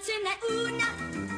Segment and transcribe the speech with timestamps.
[0.00, 1.37] una ooh, una.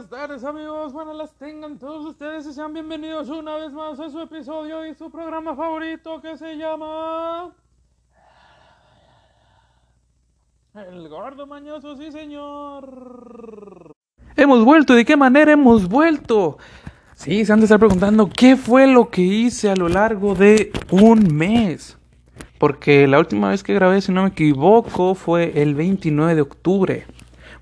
[0.00, 4.08] Buenas tardes amigos, buenas las tengan todos ustedes y sean bienvenidos una vez más a
[4.08, 7.52] su episodio y su programa favorito que se llama...
[10.72, 13.92] El gordo mañoso, sí señor.
[14.36, 16.56] Hemos vuelto, ¿de qué manera hemos vuelto?
[17.12, 20.72] Sí, se han de estar preguntando qué fue lo que hice a lo largo de
[20.90, 21.98] un mes.
[22.58, 27.06] Porque la última vez que grabé, si no me equivoco, fue el 29 de octubre.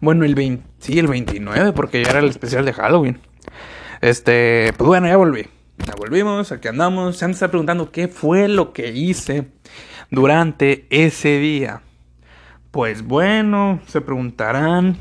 [0.01, 3.21] Bueno, el 20, sí, el 29, porque ya era el especial de Halloween.
[4.01, 5.47] Este, pues bueno, ya volví.
[5.85, 7.17] Ya volvimos, aquí andamos.
[7.17, 9.49] Se han estar preguntando qué fue lo que hice
[10.11, 11.83] durante ese día.
[12.71, 14.97] Pues bueno, se preguntarán.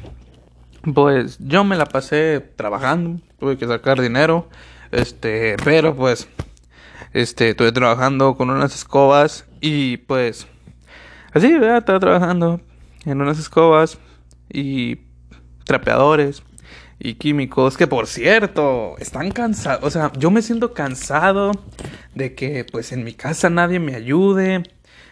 [0.93, 4.49] Pues yo me la pasé trabajando, tuve que sacar dinero.
[4.91, 6.27] Este, pero pues,
[7.13, 10.47] este, estuve trabajando con unas escobas y pues,
[11.33, 11.79] así, ¿verdad?
[11.79, 12.61] Estaba trabajando
[13.05, 13.99] en unas escobas
[14.51, 14.99] y
[15.65, 16.43] trapeadores
[16.99, 21.51] y químicos que por cierto están cansados, o sea, yo me siento cansado
[22.15, 24.63] de que pues en mi casa nadie me ayude,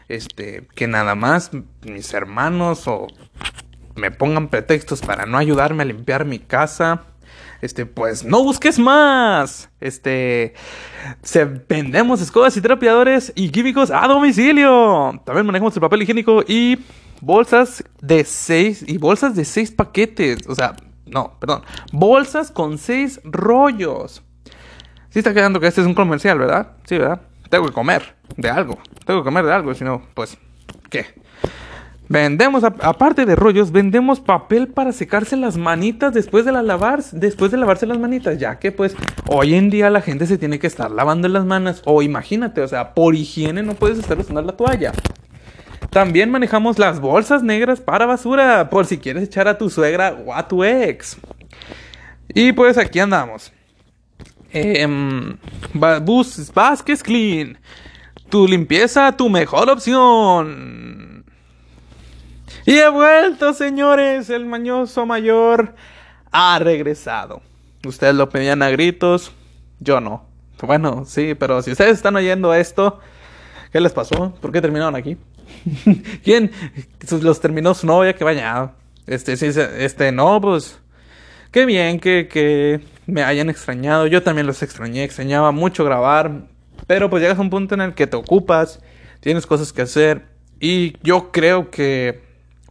[0.07, 1.51] este, que nada más
[1.83, 3.07] mis hermanos o
[3.95, 7.03] me pongan pretextos para no ayudarme a limpiar mi casa.
[7.65, 9.71] Este, pues no busques más.
[9.81, 10.53] Este,
[11.23, 15.19] se vendemos escobas y trapeadores y químicos a domicilio.
[15.25, 16.77] También manejamos el papel higiénico y
[17.21, 20.47] bolsas de seis y bolsas de seis paquetes.
[20.47, 20.75] O sea,
[21.07, 24.21] no, perdón, bolsas con seis rollos.
[25.09, 26.73] Sí está quedando que este es un comercial, ¿verdad?
[26.85, 27.21] Sí, ¿verdad?
[27.49, 28.77] Tengo que comer de algo.
[29.07, 30.37] Tengo que comer de algo, si no, pues,
[30.91, 31.07] ¿qué?
[32.07, 36.51] Vendemos, aparte de rollos, vendemos papel para secarse las manitas después de
[37.13, 38.95] después de lavarse las manitas, ya que pues
[39.27, 42.67] hoy en día la gente se tiene que estar lavando las manos, o imagínate, o
[42.67, 44.91] sea, por higiene no puedes estar usando la toalla.
[45.89, 50.33] También manejamos las bolsas negras para basura, por si quieres echar a tu suegra o
[50.33, 51.17] a tu ex.
[52.33, 53.51] Y pues aquí andamos.
[55.73, 56.51] Ba- Bus
[57.03, 57.57] Clean.
[58.29, 61.14] Tu limpieza, tu mejor opción.
[62.65, 64.29] Y he vuelto, señores.
[64.29, 65.75] El mañoso mayor
[66.31, 67.41] ha regresado.
[67.85, 69.31] Ustedes lo pedían a gritos.
[69.79, 70.25] Yo no.
[70.61, 72.99] Bueno, sí, pero si ustedes están oyendo esto,
[73.71, 74.33] ¿qué les pasó?
[74.41, 75.17] ¿Por qué terminaron aquí?
[76.23, 76.51] ¿Quién
[77.05, 78.13] sus- los terminó su novia?
[78.15, 78.71] Que vaya.
[79.05, 79.47] Este, sí,
[79.77, 80.79] este, no, pues.
[81.51, 84.07] Qué bien que, que me hayan extrañado.
[84.07, 85.03] Yo también los extrañé.
[85.03, 86.47] Extrañaba mucho grabar.
[86.87, 88.81] Pero pues llegas a un punto en el que te ocupas.
[89.19, 90.25] Tienes cosas que hacer.
[90.59, 92.24] Y yo creo que.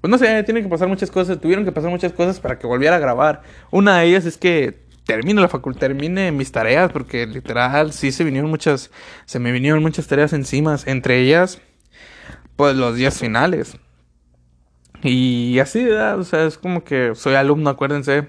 [0.05, 1.41] Pues no sé, tienen que pasar muchas cosas.
[1.41, 3.41] Tuvieron que pasar muchas cosas para que volviera a grabar.
[3.71, 6.93] Una de ellas es que termine la facultad, termine mis tareas.
[6.93, 8.91] Porque literal, sí se vinieron muchas.
[9.25, 10.77] Se me vinieron muchas tareas encima.
[10.85, 11.59] Entre ellas,
[12.55, 13.79] pues los días finales.
[15.03, 15.89] Y así.
[15.89, 18.29] O sea, es como que soy alumno, acuérdense.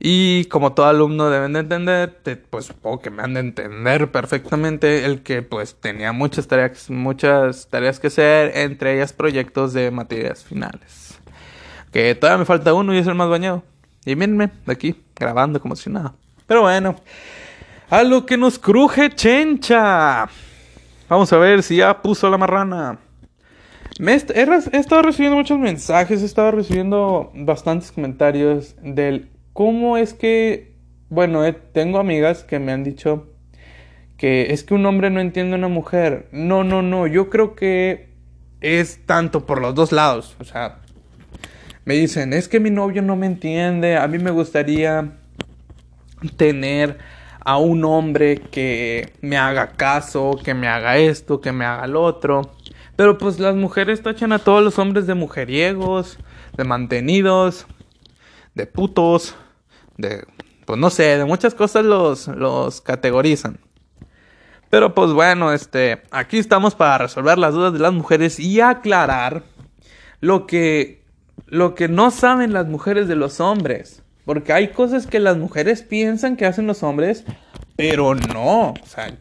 [0.00, 4.10] Y como todo alumno deben de entender, te- pues supongo que me han de entender
[4.10, 9.90] perfectamente el que pues tenía muchas tareas, muchas tareas que hacer, entre ellas proyectos de
[9.90, 11.18] materias finales.
[11.92, 13.62] Que todavía me falta uno y es el más bañado.
[14.04, 16.14] Y mírenme, aquí, grabando como si nada.
[16.46, 16.96] Pero bueno,
[17.88, 20.28] a lo que nos cruje Chencha.
[21.08, 22.98] Vamos a ver si ya puso la marrana.
[23.98, 30.74] He estado recibiendo muchos mensajes, he estado recibiendo bastantes comentarios del cómo es que,
[31.08, 33.30] bueno, eh, tengo amigas que me han dicho
[34.18, 36.28] que es que un hombre no entiende a una mujer.
[36.32, 38.10] No, no, no, yo creo que
[38.60, 40.36] es tanto por los dos lados.
[40.38, 40.80] O sea,
[41.84, 45.12] me dicen, es que mi novio no me entiende, a mí me gustaría
[46.36, 46.98] tener
[47.40, 52.02] a un hombre que me haga caso, que me haga esto, que me haga lo
[52.02, 52.52] otro.
[52.96, 56.18] Pero pues las mujeres tachan a todos los hombres de mujeriegos,
[56.56, 57.66] de mantenidos,
[58.54, 59.34] de putos,
[59.96, 60.24] de
[60.64, 63.58] pues no sé, de muchas cosas los los categorizan.
[64.70, 69.44] Pero pues bueno, este, aquí estamos para resolver las dudas de las mujeres y aclarar
[70.20, 71.04] lo que
[71.46, 74.02] lo que no saben las mujeres de los hombres.
[74.24, 77.24] Porque hay cosas que las mujeres piensan que hacen los hombres,
[77.76, 78.70] pero no.
[78.70, 79.14] O sea,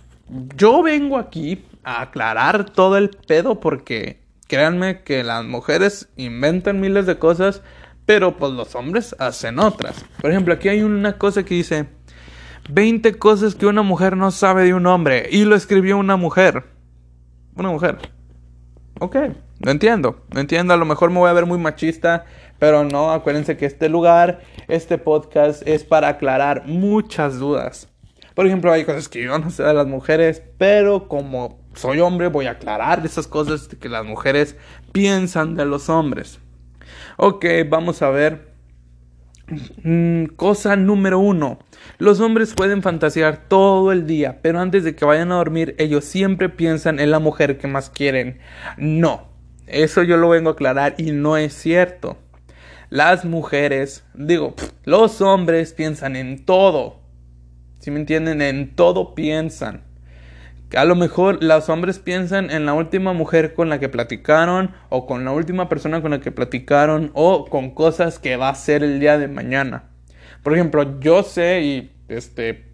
[0.55, 7.05] yo vengo aquí a aclarar todo el pedo porque créanme que las mujeres inventan miles
[7.05, 7.61] de cosas,
[8.05, 10.05] pero pues los hombres hacen otras.
[10.21, 11.87] Por ejemplo, aquí hay una cosa que dice
[12.69, 16.63] 20 cosas que una mujer no sabe de un hombre y lo escribió una mujer.
[17.55, 17.97] Una mujer.
[18.99, 19.15] Ok,
[19.59, 20.73] lo entiendo, lo entiendo.
[20.73, 22.25] A lo mejor me voy a ver muy machista,
[22.59, 27.89] pero no, acuérdense que este lugar, este podcast es para aclarar muchas dudas.
[28.33, 32.27] Por ejemplo, hay cosas que yo no sé de las mujeres, pero como soy hombre
[32.27, 34.55] voy a aclarar esas cosas que las mujeres
[34.91, 36.39] piensan de los hombres.
[37.17, 38.53] Ok, vamos a ver.
[39.83, 41.59] Mm, cosa número uno.
[41.97, 46.05] Los hombres pueden fantasear todo el día, pero antes de que vayan a dormir, ellos
[46.05, 48.39] siempre piensan en la mujer que más quieren.
[48.77, 49.27] No,
[49.67, 52.17] eso yo lo vengo a aclarar y no es cierto.
[52.89, 54.55] Las mujeres, digo,
[54.85, 57.01] los hombres piensan en todo.
[57.79, 59.83] Si me entienden, en todo piensan.
[60.75, 65.05] A lo mejor los hombres piensan en la última mujer con la que platicaron o
[65.05, 68.83] con la última persona con la que platicaron o con cosas que va a ser
[68.83, 69.83] el día de mañana.
[70.41, 72.65] Por ejemplo, yo sé y este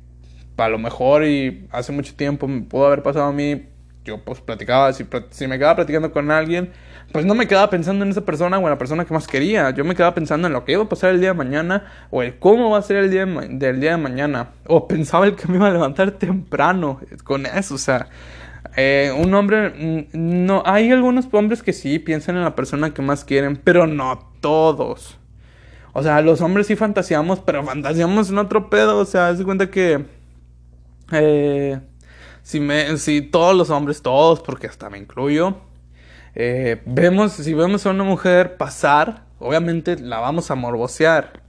[0.55, 3.65] a lo mejor y hace mucho tiempo me pudo haber pasado a mí,
[4.05, 6.71] yo pues platicaba, si, si me quedaba platicando con alguien,
[7.11, 9.71] pues no me quedaba pensando en esa persona o en la persona que más quería,
[9.71, 12.21] yo me quedaba pensando en lo que iba a pasar el día de mañana o
[12.21, 15.35] el cómo va a ser el día de del día de mañana o pensaba el
[15.35, 18.07] que me iba a levantar temprano con eso, o sea,
[18.75, 23.01] eh, un hombre, mm, no, hay algunos hombres que sí piensan en la persona que
[23.01, 25.17] más quieren, pero no todos.
[25.93, 28.99] O sea, los hombres sí fantaseamos, pero fantaseamos en otro pedo.
[28.99, 30.05] O sea, de cuenta que.
[31.11, 31.79] eh,
[32.43, 35.57] si, me, si todos los hombres, todos, porque hasta me incluyo,
[36.41, 41.43] eh, vemos, si vemos a una mujer pasar, obviamente la vamos a morbosear.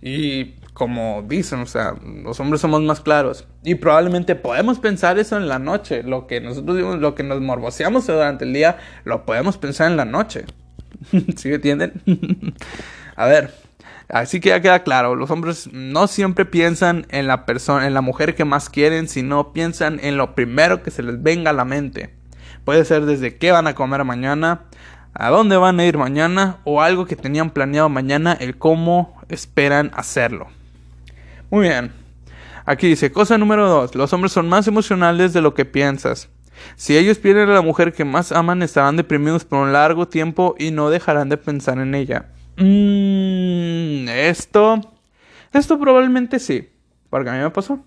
[0.00, 1.94] Y como dicen, o sea,
[2.24, 3.46] los hombres somos más claros.
[3.62, 6.02] Y probablemente podemos pensar eso en la noche.
[6.02, 10.06] Lo que nosotros lo que nos morboseamos durante el día, lo podemos pensar en la
[10.06, 10.44] noche.
[11.36, 12.02] ¿Sí me entienden?
[13.14, 13.54] a ver,
[14.08, 18.00] así que ya queda claro, los hombres no siempre piensan en la persona, en la
[18.00, 21.64] mujer que más quieren, sino piensan en lo primero que se les venga a la
[21.64, 22.21] mente.
[22.64, 24.62] Puede ser desde qué van a comer mañana,
[25.14, 29.90] a dónde van a ir mañana o algo que tenían planeado mañana, el cómo esperan
[29.94, 30.46] hacerlo.
[31.50, 31.92] Muy bien.
[32.64, 36.28] Aquí dice, cosa número dos, los hombres son más emocionales de lo que piensas.
[36.76, 40.54] Si ellos pierden a la mujer que más aman, estarán deprimidos por un largo tiempo
[40.58, 42.26] y no dejarán de pensar en ella.
[42.56, 44.80] Mm, esto,
[45.52, 46.68] esto probablemente sí,
[47.10, 47.80] porque a mí me pasó.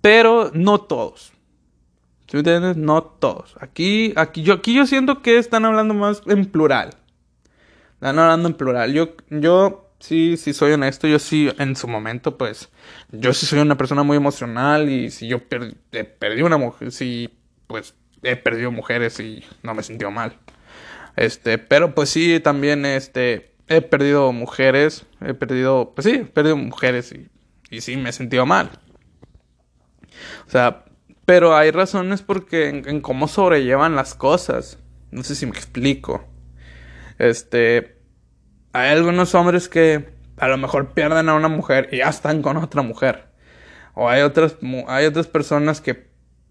[0.00, 1.32] Pero no todos.
[2.32, 3.56] No todos.
[3.60, 6.90] Aquí, aquí, yo, aquí yo siento que están hablando más en plural.
[7.94, 8.92] Están hablando en plural.
[8.92, 11.06] Yo, yo sí, sí soy honesto.
[11.06, 12.68] Yo sí, en su momento, pues,
[13.12, 14.88] yo sí soy una persona muy emocional.
[14.90, 15.76] Y si yo per-
[16.18, 17.30] perdí una mujer, sí,
[17.68, 20.36] pues, he perdido mujeres y no me sintió mal.
[21.16, 25.06] Este, pero pues sí, también, este, he perdido mujeres.
[25.20, 27.28] He perdido, pues sí, he perdido mujeres y,
[27.70, 28.70] y sí, me he sentido mal.
[30.46, 30.84] O sea,
[31.26, 34.78] pero hay razones porque en, en cómo sobrellevan las cosas.
[35.10, 36.24] No sé si me explico.
[37.18, 37.98] Este,
[38.72, 42.56] hay algunos hombres que a lo mejor pierden a una mujer y ya están con
[42.56, 43.26] otra mujer.
[43.94, 44.56] O hay otras,
[44.88, 45.94] hay otras personas que,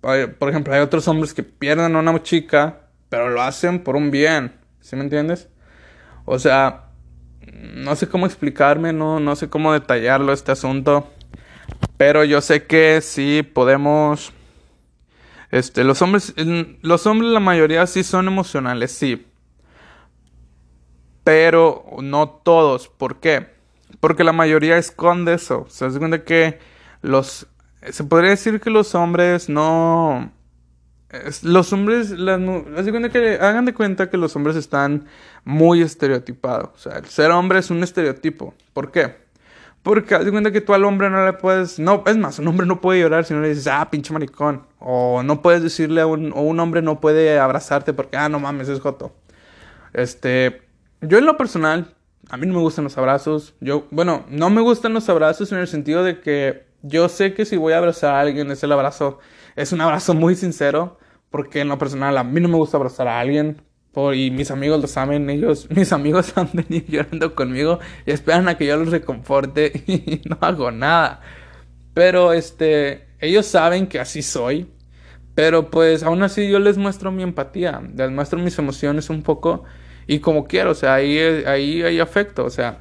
[0.01, 4.09] por ejemplo, hay otros hombres que pierden a una chica, pero lo hacen por un
[4.09, 4.53] bien.
[4.81, 5.49] ¿Sí me entiendes?
[6.25, 6.85] O sea,
[7.53, 11.11] no sé cómo explicarme, no, no sé cómo detallarlo este asunto.
[11.97, 14.33] Pero yo sé que sí podemos.
[15.51, 16.33] Este, los hombres,
[16.81, 19.27] los hombres la mayoría sí son emocionales, sí.
[21.23, 22.87] Pero no todos.
[22.87, 23.55] ¿Por qué?
[23.99, 25.65] Porque la mayoría esconde eso.
[25.69, 26.59] Se hace cuenta que
[27.01, 27.47] los...
[27.89, 30.31] Se podría decir que los hombres no...
[31.43, 32.41] Los hombres, las,
[33.11, 35.07] que, hagan de cuenta que los hombres están
[35.45, 36.69] muy estereotipados.
[36.75, 38.53] O sea, el ser hombre es un estereotipo.
[38.73, 39.24] ¿Por qué?
[39.85, 41.77] Porque haz de cuenta que tú al hombre no le puedes.
[41.77, 44.65] No, es más, un hombre no puede llorar si no le dices, ah, pinche maricón.
[44.79, 46.33] O no puedes decirle a un.
[46.33, 49.13] O un hombre no puede abrazarte porque, ah, no mames, es joto.
[49.93, 50.63] Este.
[51.01, 51.93] Yo en lo personal,
[52.31, 53.53] a mí no me gustan los abrazos.
[53.61, 57.45] Yo, bueno, no me gustan los abrazos en el sentido de que yo sé que
[57.45, 59.19] si voy a abrazar a alguien, es el abrazo.
[59.55, 60.97] Es un abrazo muy sincero.
[61.29, 63.61] Porque en lo personal, a mí no me gusta abrazar a alguien.
[63.95, 68.49] Por, y mis amigos lo saben, ellos, mis amigos han venido llorando conmigo y esperan
[68.49, 71.21] a que yo los reconforte y no hago nada.
[71.93, 74.67] Pero este, ellos saben que así soy.
[75.33, 79.63] Pero pues aún así yo les muestro mi empatía, les muestro mis emociones un poco
[80.07, 82.79] y como quiero, o sea, ahí, ahí hay afecto, o sea,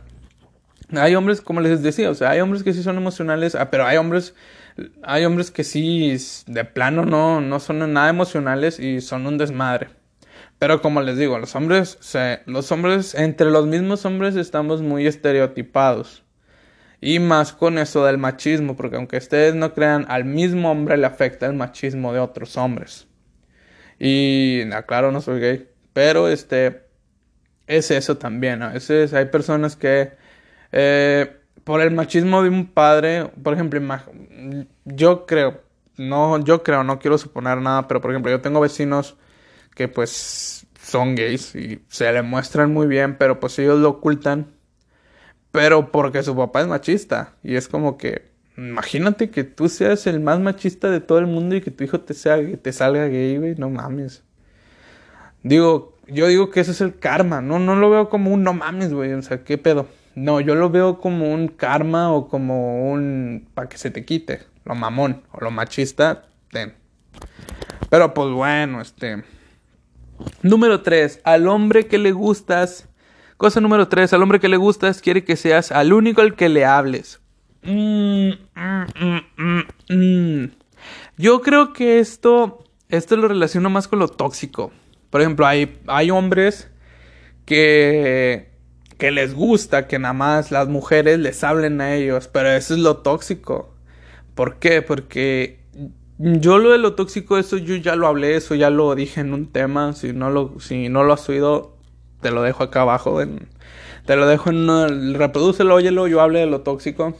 [0.92, 3.87] hay hombres, como les decía, o sea, hay hombres que sí son emocionales, ah, pero
[3.87, 4.35] hay hombres,
[5.02, 6.16] hay hombres que sí,
[6.47, 9.88] de plano no, no son nada emocionales y son un desmadre.
[10.58, 15.06] Pero como les digo, los hombres, se- los hombres, entre los mismos hombres estamos muy
[15.06, 16.23] estereotipados.
[17.00, 21.06] Y más con eso del machismo, porque aunque ustedes no crean, al mismo hombre le
[21.06, 23.08] afecta el machismo de otros hombres.
[23.99, 25.68] Y aclaro, no soy gay.
[25.92, 26.82] Pero este
[27.66, 28.62] es eso también.
[28.62, 30.12] A veces hay personas que
[30.73, 33.80] eh, por el machismo de un padre, por ejemplo,
[34.84, 35.62] yo creo,
[35.96, 39.16] no, yo creo, no quiero suponer nada, pero por ejemplo, yo tengo vecinos
[39.75, 44.47] que pues son gays y se le muestran muy bien, pero pues ellos lo ocultan,
[45.50, 50.21] pero porque su papá es machista y es como que imagínate que tú seas el
[50.21, 53.38] más machista de todo el mundo y que tu hijo te sea te salga gay,
[53.38, 54.23] güey, no mames.
[55.43, 58.54] Digo, yo digo que ese es el karma, no no lo veo como un no
[58.54, 59.88] mames, güey, o sea, qué pedo.
[60.14, 64.43] No, yo lo veo como un karma o como un para que se te quite,
[64.64, 66.26] lo mamón o lo machista.
[67.90, 69.25] Pero pues bueno, este
[70.43, 71.21] Número 3.
[71.25, 72.88] Al hombre que le gustas.
[73.37, 74.12] Cosa número 3.
[74.12, 77.21] Al hombre que le gustas quiere que seas al único al que le hables.
[77.62, 80.50] Mm, mm, mm.
[81.16, 84.73] Yo creo que esto, esto lo relaciono más con lo tóxico.
[85.11, 86.71] Por ejemplo, hay, hay hombres
[87.47, 88.50] que,
[88.99, 92.81] que les gusta que nada más las mujeres les hablen a ellos, pero eso es
[92.81, 93.75] lo tóxico.
[94.35, 94.83] ¿Por qué?
[94.83, 95.63] Porque
[96.18, 99.35] yo lo de lo tóxico, eso yo ya lo hablé, eso ya lo dije en
[99.35, 99.92] un tema.
[99.94, 101.76] Si no lo, si no lo has oído,
[102.21, 103.21] te lo dejo acá abajo.
[103.21, 103.49] En,
[104.06, 107.14] te lo dejo en una, reprodúcelo, óyelo, yo hablé de lo tóxico.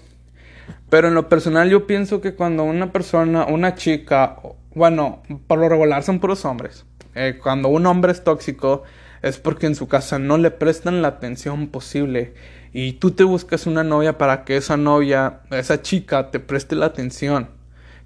[0.91, 4.37] Pero en lo personal yo pienso que cuando una persona, una chica,
[4.75, 6.85] bueno, por lo regular son puros hombres.
[7.17, 8.85] Eh, cuando un hombre es tóxico
[9.23, 12.35] es porque en su casa no le prestan la atención posible.
[12.73, 16.87] Y tú te buscas una novia para que esa novia, esa chica, te preste la
[16.87, 17.49] atención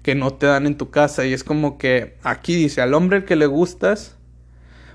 [0.09, 1.23] que no te dan en tu casa.
[1.27, 4.17] Y es como que aquí dice, al hombre que le gustas,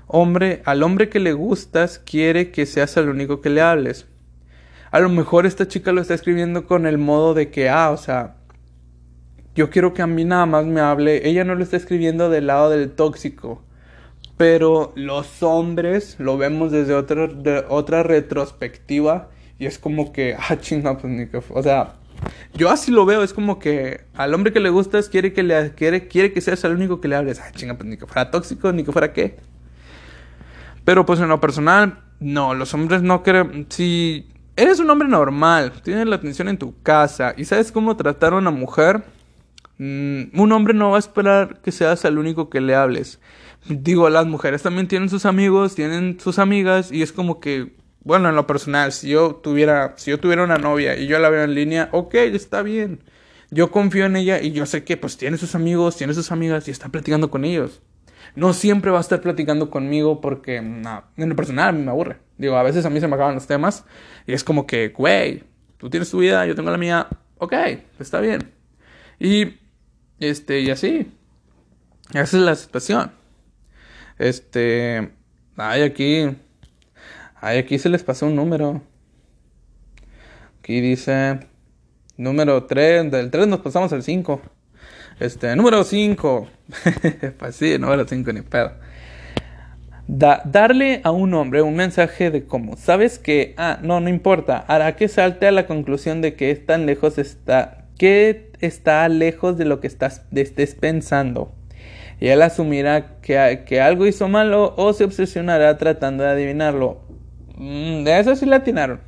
[0.07, 4.07] hombre, al hombre que le gustas quiere que seas el único que le hables.
[4.91, 7.97] A lo mejor esta chica lo está escribiendo con el modo de que, ah, o
[7.97, 8.35] sea,
[9.55, 11.25] yo quiero que a mí nada más me hable.
[11.25, 13.63] Ella no lo está escribiendo del lado del tóxico.
[14.35, 17.29] Pero los hombres lo vemos desde otra,
[17.69, 19.29] otra retrospectiva.
[19.59, 21.37] Y es como que, ah, chinga, pues ni que.
[21.37, 21.93] O sea,
[22.53, 23.23] yo así lo veo.
[23.23, 26.63] Es como que al hombre que le gustas quiere que, le, quiere, quiere que seas
[26.63, 27.39] el único que le hables.
[27.39, 29.37] Ah, chinga, pues ni que fuera tóxico, ni que fuera qué.
[30.83, 33.65] Pero pues en lo personal, no, los hombres no quieren...
[33.69, 38.33] Si eres un hombre normal, tienes la atención en tu casa y sabes cómo tratar
[38.33, 39.03] a una mujer,
[39.77, 43.19] mm, un hombre no va a esperar que seas el único que le hables.
[43.67, 47.75] Digo, las mujeres también tienen sus amigos, tienen sus amigas y es como que,
[48.05, 51.29] bueno, en lo personal, si yo tuviera, si yo tuviera una novia y yo la
[51.29, 53.03] veo en línea, ok, está bien.
[53.49, 56.67] Yo confío en ella y yo sé que pues tiene sus amigos, tiene sus amigas
[56.67, 57.81] y está platicando con ellos.
[58.35, 60.83] No siempre va a estar platicando conmigo porque, en
[61.17, 62.17] lo personal a mí me aburre.
[62.37, 63.85] Digo, a veces a mí se me acaban los temas
[64.27, 65.43] y es como que, güey,
[65.77, 67.07] tú tienes tu vida, yo tengo la mía,
[67.39, 67.53] ok,
[67.99, 68.51] está bien.
[69.19, 69.57] Y,
[70.19, 71.11] este, y así.
[72.11, 73.11] Esa es la situación.
[74.19, 75.11] Este,
[75.57, 76.35] ay, aquí,
[77.45, 78.81] ay, aquí se les pasó un número.
[80.59, 81.39] Aquí dice,
[82.17, 84.41] número 3, del 3 nos pasamos al 5.
[85.19, 86.47] Este, número 5.
[87.37, 88.71] pues sí, número 5 ni pedo.
[90.07, 94.63] Da- darle a un hombre un mensaje de cómo, sabes que, ah, no, no importa,
[94.67, 99.57] hará que salte a la conclusión de que es tan lejos está, que está lejos
[99.57, 101.53] de lo que estás, estés pensando.
[102.19, 107.04] Y él asumirá que, que algo hizo malo o se obsesionará tratando de adivinarlo.
[107.57, 109.01] Mm, de eso sí le atinaron.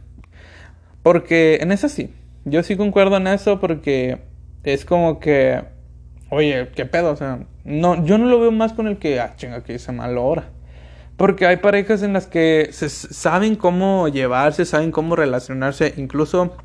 [1.04, 2.14] Porque en eso sí,
[2.46, 4.20] yo sí concuerdo en eso porque
[4.64, 5.64] es como que,
[6.30, 7.12] oye, ¿qué pedo?
[7.12, 9.92] O sea, no, yo no lo veo más con el que, ah, chinga, que hice
[9.92, 10.50] mal ahora.
[11.16, 16.56] Porque hay parejas en las que se saben cómo llevarse, saben cómo relacionarse, incluso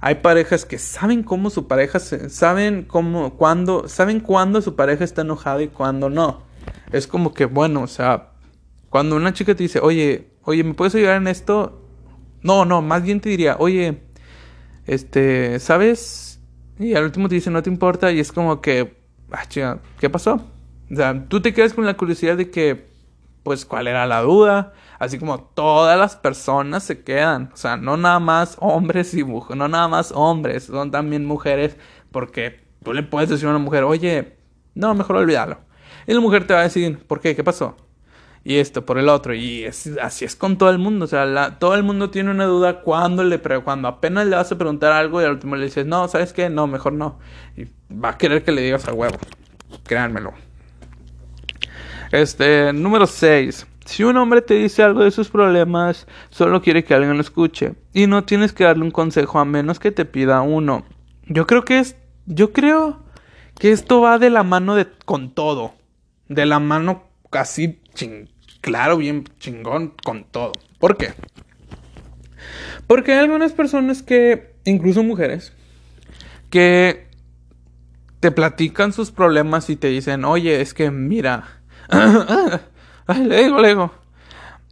[0.00, 5.22] hay parejas que saben cómo su pareja saben cómo, cuándo, saben cuándo su pareja está
[5.22, 6.42] enojada y cuándo no.
[6.92, 8.30] Es como que, bueno, o sea,
[8.88, 11.82] cuando una chica te dice, oye, oye, ¿me puedes ayudar en esto?
[12.42, 14.02] No, no, más bien te diría, oye,
[14.86, 16.40] este, ¿sabes?
[16.78, 18.96] Y al último te dice, no te importa, y es como que,
[19.30, 20.40] ah, chica, ¿qué pasó?
[20.90, 22.90] O sea, tú te quedas con la curiosidad de que,
[23.42, 24.72] pues, ¿cuál era la duda?
[24.98, 29.58] Así como todas las personas se quedan, o sea, no nada más hombres y mujeres,
[29.58, 31.76] no nada más hombres, son también mujeres,
[32.10, 34.36] porque tú le puedes decir a una mujer, oye,
[34.74, 35.58] no, mejor olvídalo.
[36.06, 37.36] Y la mujer te va a decir, ¿por qué?
[37.36, 37.76] ¿Qué pasó?
[38.42, 39.34] Y esto por el otro.
[39.34, 41.04] Y así es con todo el mundo.
[41.04, 44.58] O sea, todo el mundo tiene una duda cuando le cuando apenas le vas a
[44.58, 46.48] preguntar algo y al último le dices, no, ¿sabes qué?
[46.48, 47.18] No, mejor no.
[47.56, 49.18] Y va a querer que le digas a huevo.
[49.84, 50.32] Créanmelo.
[52.12, 53.66] Este, número 6.
[53.84, 57.74] Si un hombre te dice algo de sus problemas, solo quiere que alguien lo escuche.
[57.92, 60.84] Y no tienes que darle un consejo a menos que te pida uno.
[61.26, 61.96] Yo creo que es.
[62.26, 63.00] Yo creo
[63.58, 65.74] que esto va de la mano de con todo.
[66.28, 68.28] De la mano casi ching-
[68.60, 70.52] claro, bien chingón con todo.
[70.78, 71.14] ¿Por qué?
[72.86, 75.52] Porque hay algunas personas que, incluso mujeres,
[76.50, 77.08] que
[78.20, 81.60] te platican sus problemas y te dicen, oye, es que mira,
[83.06, 83.94] ay, le digo, le digo.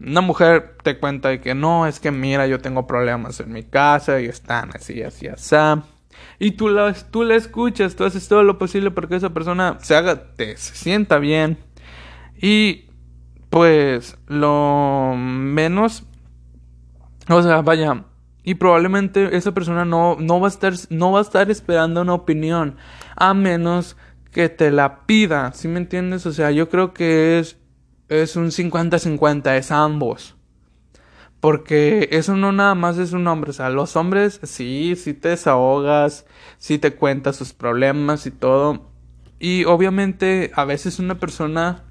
[0.01, 3.65] Una mujer te cuenta de que no, es que mira, yo tengo problemas en mi
[3.65, 5.57] casa y están así, así, así.
[6.39, 9.79] Y tú la, tú la escuchas, tú haces todo lo posible para que esa persona
[9.81, 11.59] se haga, te se sienta bien.
[12.41, 12.87] Y
[13.51, 16.05] pues lo menos,
[17.29, 18.05] o sea, vaya,
[18.45, 22.15] y probablemente esa persona no, no va a estar, no va a estar esperando una
[22.15, 22.77] opinión,
[23.17, 23.97] a menos
[24.31, 26.27] que te la pida, ¿sí me entiendes?
[26.27, 27.57] O sea, yo creo que es,
[28.09, 30.35] es un 50-50, es ambos.
[31.41, 35.29] Porque eso no nada más es un hombre, o sea, los hombres sí, sí te
[35.29, 36.27] desahogas,
[36.59, 38.91] sí te cuentas sus problemas y todo.
[39.39, 41.85] Y obviamente a veces una persona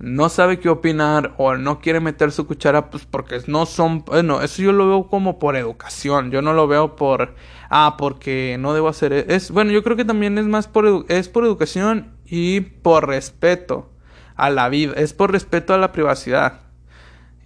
[0.00, 4.40] no sabe qué opinar o no quiere meter su cuchara, pues porque no son, bueno,
[4.40, 7.34] eso yo lo veo como por educación, yo no lo veo por,
[7.68, 9.26] ah, porque no debo hacer, e-".
[9.28, 13.90] es, bueno, yo creo que también es más por, es por educación y por respeto
[14.36, 16.60] a la vida, es por respeto a la privacidad.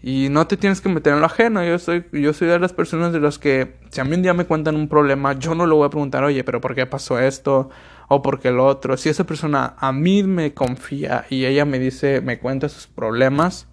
[0.07, 1.65] Y no te tienes que meter en lo ajeno.
[1.65, 4.35] Yo soy, yo soy de las personas de las que, si a mí un día
[4.35, 7.19] me cuentan un problema, yo no le voy a preguntar, oye, pero ¿por qué pasó
[7.19, 7.71] esto?
[8.09, 8.97] O ¿por qué lo otro?
[8.97, 13.67] Si esa persona a mí me confía y ella me dice, me cuenta sus problemas,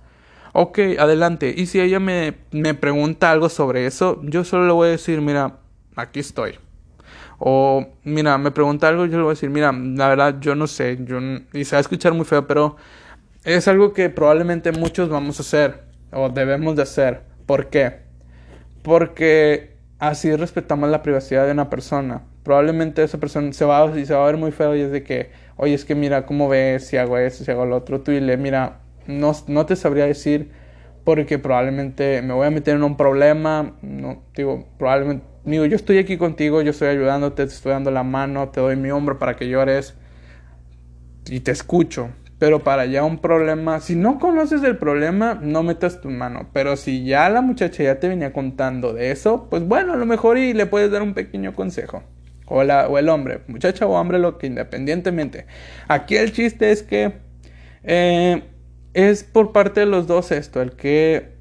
[0.54, 1.54] ok, adelante.
[1.56, 5.22] Y si ella me, me pregunta algo sobre eso, yo solo le voy a decir,
[5.22, 5.60] mira,
[5.96, 6.60] aquí estoy.
[7.40, 10.68] O, mira, me pregunta algo, yo le voy a decir, mira, la verdad, yo no
[10.68, 11.20] sé, yo,
[11.54, 12.76] y se va a escuchar muy feo, pero
[13.44, 17.24] es algo que probablemente muchos vamos a hacer o debemos de hacer.
[17.48, 18.02] ¿Por qué?
[18.84, 22.24] Porque así respetamos la privacidad de una persona.
[22.43, 25.03] Probablemente esa persona se va, y se va a ver muy feo y es de
[25.03, 28.01] que, oye, es que mira cómo ves, si hago esto, si hago lo otro.
[28.01, 30.49] Tú dile, mira, no, no te sabría decir
[31.04, 33.75] porque probablemente me voy a meter en un problema.
[33.82, 38.04] No, digo, probablemente, digo, yo estoy aquí contigo, yo estoy ayudándote, te estoy dando la
[38.04, 39.95] mano, te doy mi hombro para que llores
[41.27, 42.10] y te escucho.
[42.39, 46.49] Pero para ya un problema, si no conoces el problema, no metas tu mano.
[46.54, 50.08] Pero si ya la muchacha ya te venía contando de eso, pues bueno, a lo
[50.08, 52.01] mejor y le puedes dar un pequeño consejo.
[52.54, 55.46] O, la, o el hombre, muchacha o hombre, lo que independientemente.
[55.88, 57.14] Aquí el chiste es que
[57.84, 58.44] eh,
[58.94, 61.32] es por parte de los dos esto, el que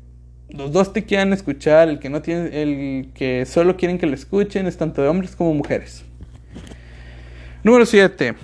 [0.48, 4.14] los dos te quieran escuchar, el que no tiene, el que solo quieren que lo
[4.14, 6.04] escuchen, es tanto de hombres como mujeres.
[7.64, 8.34] Número 7.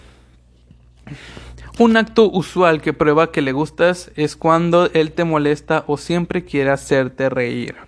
[1.79, 6.45] Un acto usual que prueba que le gustas es cuando él te molesta o siempre
[6.45, 7.86] quiere hacerte reír.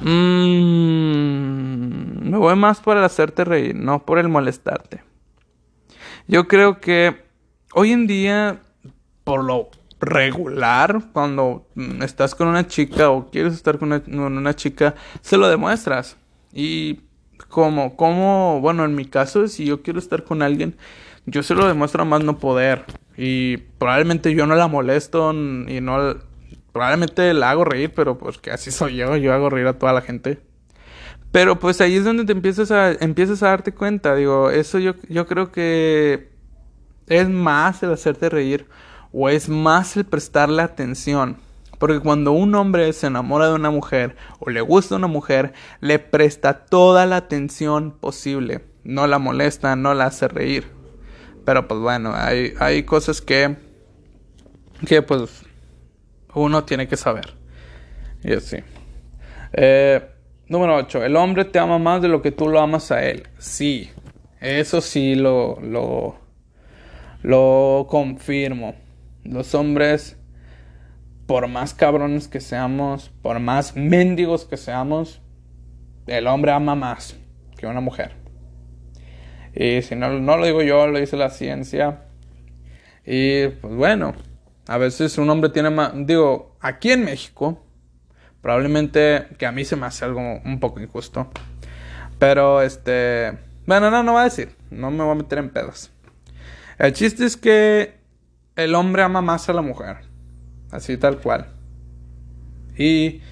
[0.00, 0.08] Mm,
[2.30, 5.02] me voy más por el hacerte reír, no por el molestarte.
[6.26, 7.24] Yo creo que
[7.74, 8.60] hoy en día,
[9.24, 14.94] por lo regular, cuando mm, estás con una chica o quieres estar con una, chica,
[15.20, 16.16] se lo demuestras.
[16.52, 17.00] Y
[17.48, 20.76] como, como, bueno, en mi caso, si yo quiero estar con alguien,
[21.26, 22.84] yo se lo demuestro a más no poder.
[23.16, 26.27] Y probablemente yo no la molesto y no...
[26.78, 29.92] Probablemente la hago reír, pero pues que así soy yo, yo hago reír a toda
[29.92, 30.40] la gente.
[31.32, 34.94] Pero pues ahí es donde te empiezas a, empiezas a darte cuenta, digo, eso yo,
[35.08, 36.30] yo creo que
[37.08, 38.68] es más el hacerte reír
[39.10, 41.38] o es más el prestarle atención.
[41.80, 45.98] Porque cuando un hombre se enamora de una mujer o le gusta una mujer, le
[45.98, 48.64] presta toda la atención posible.
[48.84, 50.68] No la molesta, no la hace reír.
[51.44, 53.56] Pero pues bueno, hay, hay cosas que,
[54.86, 55.47] que pues
[56.38, 57.34] uno tiene que saber.
[58.22, 58.58] Y así.
[59.52, 60.00] Eh,
[60.48, 61.04] número 8.
[61.04, 63.28] El hombre te ama más de lo que tú lo amas a él.
[63.38, 63.90] Sí.
[64.40, 66.16] Eso sí lo, lo,
[67.22, 68.74] lo confirmo.
[69.24, 70.16] Los hombres,
[71.26, 75.20] por más cabrones que seamos, por más mendigos que seamos,
[76.06, 77.16] el hombre ama más
[77.56, 78.12] que una mujer.
[79.54, 82.02] Y si no, no lo digo yo, lo dice la ciencia.
[83.04, 84.14] Y pues bueno,
[84.68, 87.64] a veces un hombre tiene más, digo, aquí en México,
[88.42, 91.30] probablemente que a mí se me hace algo un poco injusto.
[92.18, 95.90] Pero este, bueno, no, no voy a decir, no me voy a meter en pedos.
[96.78, 97.94] El chiste es que
[98.56, 100.00] el hombre ama más a la mujer,
[100.70, 101.48] así tal cual.
[102.76, 103.22] Y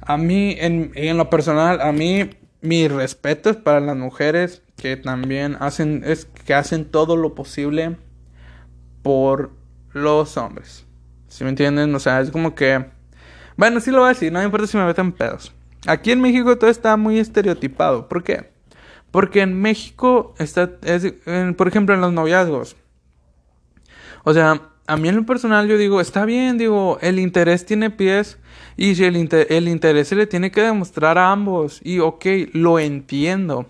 [0.00, 2.30] a mí, en, en lo personal, a mí,
[2.62, 7.98] mis respetos para las mujeres que también hacen, es que hacen todo lo posible
[9.02, 9.59] por
[9.92, 10.86] los hombres.
[11.28, 11.94] ¿Sí me entienden?
[11.94, 12.86] O sea, es como que...
[13.56, 15.52] Bueno, sí lo voy a decir, no importa si me meten pedos.
[15.86, 18.08] Aquí en México todo está muy estereotipado.
[18.08, 18.50] ¿Por qué?
[19.10, 20.70] Porque en México está,
[21.56, 22.76] por ejemplo, en los noviazgos.
[24.24, 27.90] O sea, a mí en lo personal yo digo, está bien, digo, el interés tiene
[27.90, 28.38] pies
[28.76, 32.78] y si el, el interés se le tiene que demostrar a ambos y ok, lo
[32.78, 33.66] entiendo.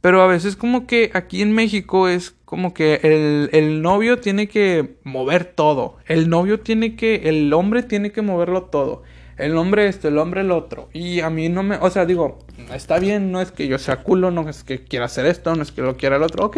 [0.00, 4.48] Pero a veces como que aquí en México es como que el, el novio tiene
[4.48, 5.96] que mover todo.
[6.06, 9.02] El novio tiene que, el hombre tiene que moverlo todo.
[9.36, 10.88] El hombre esto, el hombre el otro.
[10.92, 12.38] Y a mí no me, o sea, digo,
[12.72, 15.62] está bien, no es que yo sea culo, no es que quiera hacer esto, no
[15.62, 16.46] es que lo quiera el otro.
[16.46, 16.56] Ok,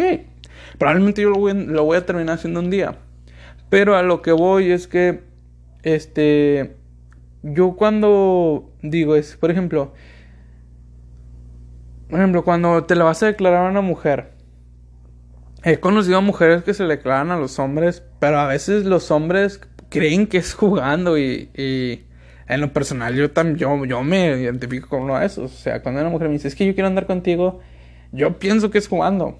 [0.76, 2.98] probablemente yo lo voy, lo voy a terminar haciendo un día.
[3.70, 5.22] Pero a lo que voy es que,
[5.82, 6.76] este,
[7.42, 9.94] yo cuando digo es, por ejemplo,
[12.10, 14.37] por ejemplo, cuando te la vas a declarar a una mujer,
[15.64, 19.10] he conocido a mujeres que se le declaran a los hombres, pero a veces los
[19.10, 22.04] hombres creen que es jugando y, y
[22.48, 25.52] en lo personal yo también, yo, yo me identifico con uno de esos.
[25.52, 27.60] O sea, cuando una mujer me dice, es que yo quiero andar contigo,
[28.12, 29.38] yo pienso que es jugando.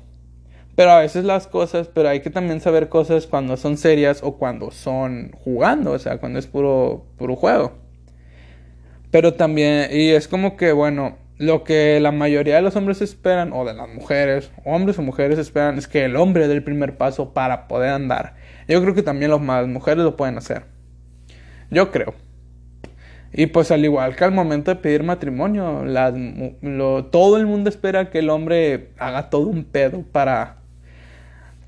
[0.77, 4.39] Pero a veces las cosas, pero hay que también saber cosas cuando son serias o
[4.39, 7.73] cuando son jugando, o sea, cuando es puro, puro juego.
[9.11, 13.53] Pero también, y es como que, bueno, lo que la mayoría de los hombres esperan,
[13.53, 16.97] o de las mujeres, hombres o mujeres esperan, es que el hombre dé el primer
[16.97, 18.35] paso para poder andar.
[18.67, 20.65] Yo creo que también las mujeres lo pueden hacer.
[21.71, 22.15] Yo creo.
[23.33, 25.85] Y pues al igual que al momento de pedir matrimonio,
[27.11, 30.57] todo el mundo espera que el hombre haga todo un pedo para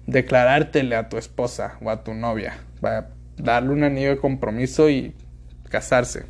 [0.07, 5.15] declarártele a tu esposa o a tu novia, para darle un anillo de compromiso y
[5.69, 6.25] casarse.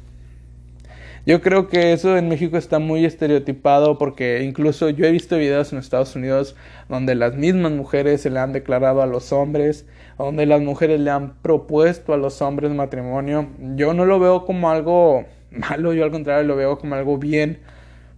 [1.31, 5.73] Yo creo que eso en México está muy estereotipado porque incluso yo he visto videos
[5.73, 6.57] en Estados Unidos
[6.89, 9.87] donde las mismas mujeres se le han declarado a los hombres,
[10.19, 13.49] donde las mujeres le han propuesto a los hombres matrimonio.
[13.77, 17.61] Yo no lo veo como algo malo, yo al contrario lo veo como algo bien,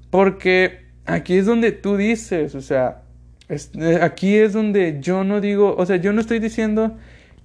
[0.09, 3.03] porque aquí es donde tú dices, o sea,
[3.51, 6.97] es- eh, aquí es donde yo no digo, o sea, yo no estoy diciendo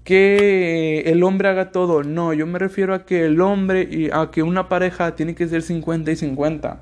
[0.08, 2.02] que el hombre haga todo.
[2.02, 5.50] No, yo me refiero a que el hombre y a que una pareja tiene que
[5.50, 6.82] ser 50 y 50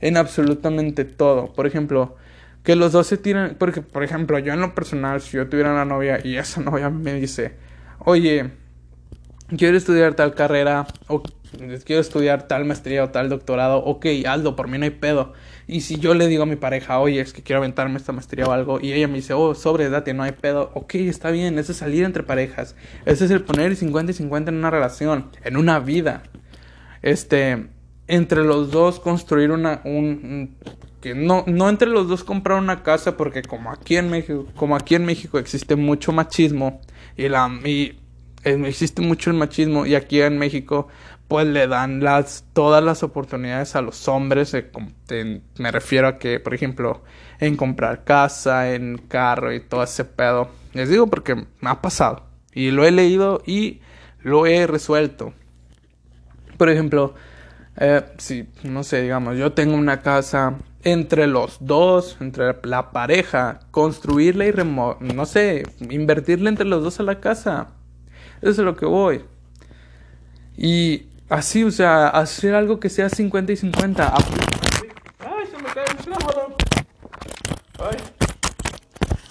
[0.00, 1.52] en absolutamente todo.
[1.54, 2.16] Por ejemplo,
[2.64, 5.70] que los dos se tiran, porque por ejemplo, yo en lo personal, si yo tuviera
[5.70, 7.52] una novia y esa novia me dice,
[8.00, 8.50] "Oye,
[9.48, 11.22] quiero estudiar tal carrera o
[11.84, 15.32] quiero estudiar tal maestría o tal doctorado, ok, hazlo, por mí no hay pedo.
[15.66, 18.46] Y si yo le digo a mi pareja, oye, es que quiero aventarme esta maestría
[18.46, 21.58] o algo, y ella me dice, oh, sobre, date, no hay pedo, ok, está bien,
[21.58, 22.76] eso es salir entre parejas,
[23.06, 26.22] ese es el poner el 50 y 50 en una relación, en una vida.
[27.02, 27.66] Este,
[28.06, 30.56] entre los dos construir una, un,
[31.00, 34.76] que no, no entre los dos comprar una casa, porque como aquí en México, como
[34.76, 36.80] aquí en México existe mucho machismo,
[37.16, 37.98] y la, y
[38.44, 40.88] existe mucho el machismo y aquí en México
[41.28, 46.38] pues le dan las todas las oportunidades a los hombres eh, me refiero a que
[46.38, 47.02] por ejemplo
[47.40, 50.48] en comprar casa en carro y todo ese pedo.
[50.72, 53.80] Les digo porque me ha pasado y lo he leído y
[54.22, 55.32] lo he resuelto.
[56.56, 57.14] Por ejemplo
[57.76, 63.60] eh, si no sé digamos yo tengo una casa entre los dos entre la pareja
[63.70, 67.72] construirla y remo no sé invertirle entre los dos a la casa
[68.50, 69.24] eso es lo que voy.
[70.56, 74.06] Y así, o sea, hacer algo que sea 50 y 50.
[74.06, 74.22] Ap-
[75.20, 76.54] ¡Ay, se me cae el micrófono!
[77.80, 77.96] ¡Ay!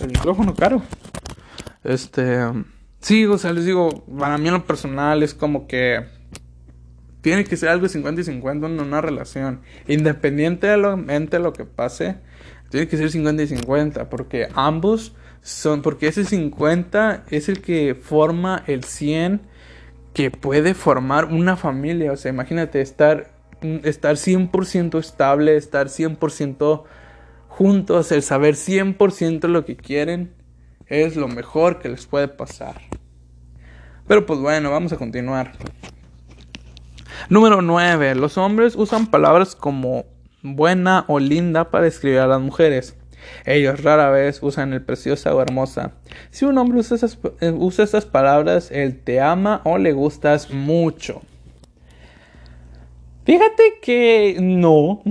[0.02, 0.82] El micrófono caro.
[1.84, 2.40] Este.
[3.00, 6.06] Sí, o sea, les digo, para mí en lo personal es como que.
[7.22, 9.62] Tiene que ser algo 50 y 50 en una relación.
[9.88, 12.18] Independientemente de lo que pase,
[12.70, 14.10] tiene que ser 50 y 50.
[14.10, 15.84] Porque ambos son.
[15.84, 19.42] Porque ese 50 es el que forma el 100
[20.14, 22.12] que puede formar una familia.
[22.12, 23.32] O sea, imagínate estar,
[23.84, 26.84] estar 100% estable, estar 100%
[27.48, 30.34] juntos, el saber 100% lo que quieren,
[30.88, 32.82] es lo mejor que les puede pasar.
[34.08, 35.54] Pero pues bueno, vamos a continuar.
[37.30, 38.16] Número 9.
[38.16, 40.06] Los hombres usan palabras como
[40.42, 42.98] buena o linda para describir a las mujeres.
[43.46, 45.94] Ellos rara vez usan el preciosa o hermosa.
[46.32, 50.52] Si un hombre usa esas, eh, usa esas palabras, él te ama o le gustas
[50.52, 51.22] mucho.
[53.26, 55.02] Fíjate que no.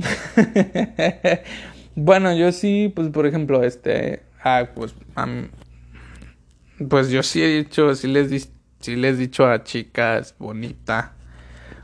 [1.94, 4.94] bueno, yo sí, pues por ejemplo, este, ah, pues,
[6.88, 11.14] pues yo sí he dicho, sí les, sí les he dicho a chicas bonita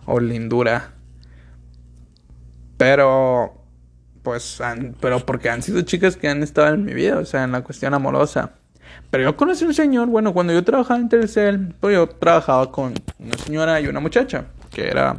[0.04, 0.92] o lindura.
[2.76, 3.57] Pero,
[4.28, 7.44] pues, han- pero porque han sido chicas que han estado en mi vida, o sea,
[7.44, 8.50] en la cuestión amorosa.
[9.10, 12.92] Pero yo conocí un señor, bueno, cuando yo trabajaba en Telcel, pues yo trabajaba con
[13.18, 15.16] una señora y una muchacha, que era,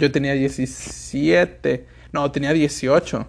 [0.00, 3.28] yo tenía 17, no, tenía 18.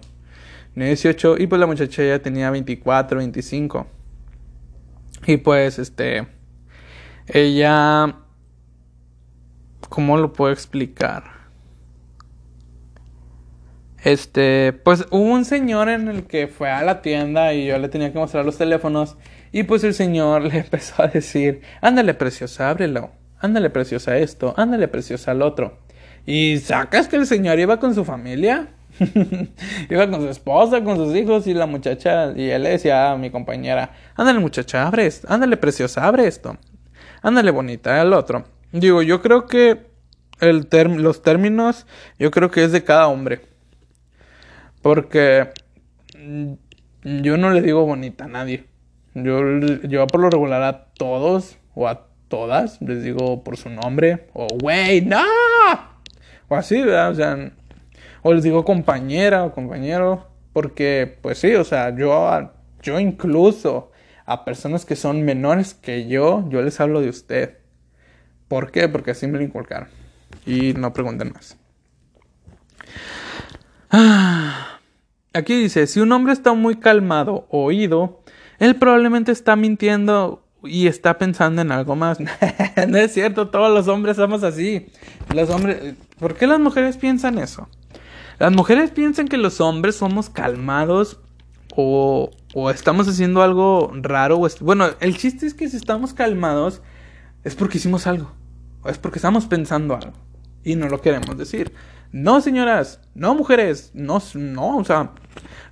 [0.74, 3.86] Tenía 18 y pues la muchacha ya tenía 24, 25.
[5.28, 6.26] Y pues, este,
[7.28, 8.16] Ella...
[9.88, 11.22] ¿Cómo lo puedo explicar?
[14.02, 17.88] Este, pues hubo un señor en el que fue a la tienda y yo le
[17.88, 19.16] tenía que mostrar los teléfonos
[19.52, 24.88] y pues el señor le empezó a decir, ándale preciosa, ábrelo, ándale preciosa esto, ándale
[24.88, 25.78] preciosa al otro.
[26.26, 28.68] Y sacas que el señor iba con su familia,
[29.90, 33.16] iba con su esposa, con sus hijos y la muchacha, y él le decía a
[33.16, 36.56] mi compañera, ándale muchacha, abre esto, ándale preciosa, abre esto,
[37.22, 38.44] ándale bonita al otro.
[38.72, 39.90] Digo, yo creo que
[40.40, 41.86] el los términos,
[42.18, 43.49] yo creo que es de cada hombre.
[44.82, 45.48] Porque
[46.18, 46.52] mm,
[47.22, 48.64] yo no le digo bonita a nadie.
[49.14, 54.28] Yo, yo por lo regular a todos o a todas les digo por su nombre.
[54.32, 55.22] O güey, no.
[56.48, 57.10] O así, ¿verdad?
[57.10, 57.52] O sea,
[58.22, 60.28] o les digo compañera o compañero.
[60.52, 62.50] Porque, pues sí, o sea, yo,
[62.82, 63.92] yo incluso
[64.26, 67.58] a personas que son menores que yo, yo les hablo de usted.
[68.48, 68.88] ¿Por qué?
[68.88, 69.88] Porque así me lo inculcaron.
[70.44, 71.56] Y no pregunten más.
[75.32, 78.22] Aquí dice, si un hombre está muy calmado o oído,
[78.58, 82.18] él probablemente está mintiendo y está pensando en algo más.
[82.88, 84.86] no es cierto, todos los hombres somos así.
[85.34, 87.68] Los hombres, ¿por qué las mujeres piensan eso?
[88.38, 91.20] Las mujeres piensan que los hombres somos calmados
[91.76, 94.38] o, o estamos haciendo algo raro.
[94.40, 96.82] o bueno, el chiste es que si estamos calmados
[97.44, 98.32] es porque hicimos algo.
[98.82, 100.16] O es porque estamos pensando algo.
[100.64, 101.72] Y no lo queremos decir.
[102.12, 103.00] No, señoras.
[103.14, 103.90] No, mujeres.
[103.94, 105.12] No, no, o sea,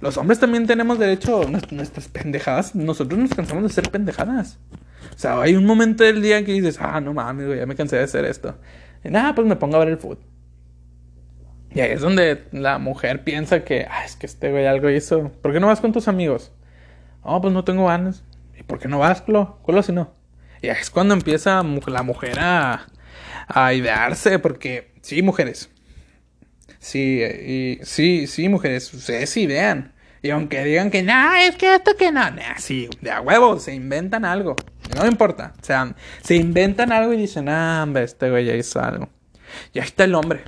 [0.00, 2.74] los hombres también tenemos derecho a nues- nuestras pendejadas.
[2.74, 4.58] Nosotros nos cansamos de ser pendejadas.
[5.14, 7.96] O sea, hay un momento del día que dices, ah, no mames, ya me cansé
[7.96, 8.56] de hacer esto.
[9.04, 10.18] Y nada, pues me pongo a ver el fútbol.
[11.70, 15.30] Y ahí es donde la mujer piensa que, ah, es que este güey algo hizo.
[15.42, 16.52] ¿Por qué no vas con tus amigos?
[17.24, 18.24] No, pues no tengo ganas.
[18.58, 19.60] ¿Y por qué no vas, Clo?
[19.66, 20.14] Clo si no.
[20.62, 22.86] Y ahí es cuando empieza la mujer a,
[23.46, 25.70] a idearse, porque sí, mujeres.
[26.78, 29.92] Sí, y, sí, sí, mujeres, ustedes sí idean.
[30.22, 33.58] Y aunque digan que no, es que esto que no, nah, sí, de a huevo,
[33.60, 34.56] se inventan algo.
[34.96, 35.54] No importa.
[35.60, 39.08] O sea, se inventan algo y dicen, ah, hombre, este güey ya hizo algo.
[39.72, 40.44] Y ahí está el hombre.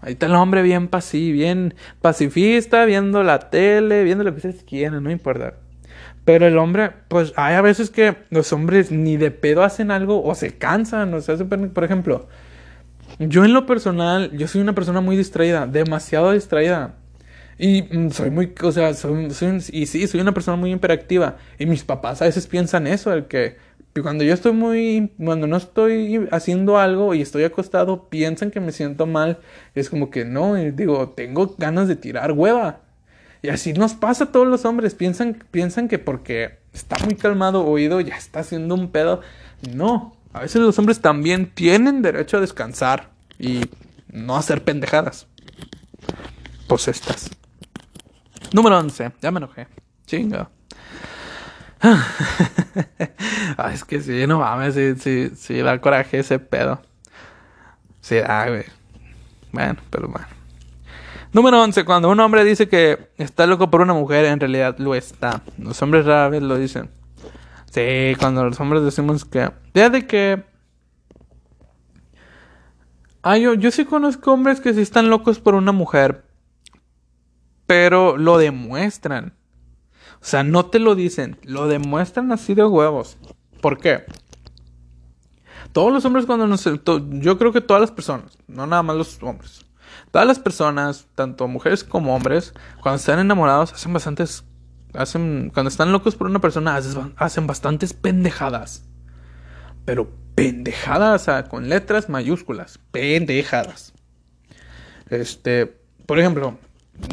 [0.00, 4.62] Ahí está el hombre bien pasi, bien pacifista, viendo la tele, viendo lo que ustedes
[4.64, 5.54] quieran, no importa.
[6.24, 10.22] Pero el hombre, pues hay a veces que los hombres ni de pedo hacen algo
[10.22, 12.28] o se cansan, o sea, por ejemplo,
[13.18, 16.96] yo en lo personal, yo soy una persona muy distraída, demasiado distraída.
[17.58, 19.28] Y mm, soy muy, o sea, soy,
[19.72, 21.36] y sí, soy una persona muy hiperactiva.
[21.58, 23.56] Y mis papás a veces piensan eso, el que
[24.02, 28.72] cuando yo estoy muy, cuando no estoy haciendo algo y estoy acostado, piensan que me
[28.72, 29.38] siento mal.
[29.74, 32.80] Es como que no, y digo, tengo ganas de tirar hueva.
[33.42, 34.94] Y así nos pasa a todos los hombres.
[34.94, 39.20] Piensan, piensan que porque está muy calmado oído ya está haciendo un pedo.
[39.72, 43.70] No, a veces los hombres también tienen derecho a descansar y
[44.08, 45.28] no hacer pendejadas.
[46.66, 47.30] Pues estas.
[48.52, 49.12] Número 11.
[49.22, 49.68] Ya me enojé.
[50.06, 50.50] Chinga.
[53.56, 56.82] Ay, es que sí, no mames, sí, sí, sí, da coraje ese pedo.
[58.00, 58.64] Sí, da, güey.
[59.52, 60.26] Bueno, pero bueno.
[61.32, 61.84] Número 11.
[61.84, 65.42] Cuando un hombre dice que está loco por una mujer, en realidad lo está.
[65.58, 66.90] Los hombres rara vez lo dicen.
[67.74, 69.50] Sí, cuando los hombres decimos que...
[69.72, 70.44] Fíjate que...
[73.20, 76.24] Ah, yo, yo sí conozco hombres que sí están locos por una mujer.
[77.66, 79.36] Pero lo demuestran.
[80.20, 81.36] O sea, no te lo dicen.
[81.42, 83.18] Lo demuestran así de huevos.
[83.60, 84.04] ¿Por qué?
[85.72, 86.62] Todos los hombres cuando nos...
[86.64, 88.38] yo creo que todas las personas.
[88.46, 89.66] No nada más los hombres.
[90.12, 94.44] Todas las personas, tanto mujeres como hombres, cuando están enamorados, hacen bastantes.
[94.94, 95.50] Hacen.
[95.52, 96.76] Cuando están locos por una persona,
[97.16, 98.84] hacen, bastantes pendejadas.
[99.84, 102.78] Pero pendejadas, con letras mayúsculas.
[102.90, 103.92] Pendejadas.
[105.10, 105.76] Este.
[106.06, 106.58] Por ejemplo,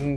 [0.03, 0.15] mm,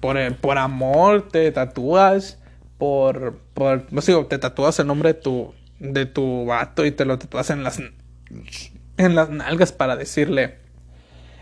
[0.00, 2.38] por, eh, por amor te tatúas.
[2.78, 3.38] Por.
[3.54, 5.54] por no sé, te tatúas el nombre de tu.
[5.78, 7.80] de tu vato y te lo tatúas en las.
[8.98, 10.65] en las nalgas para decirle.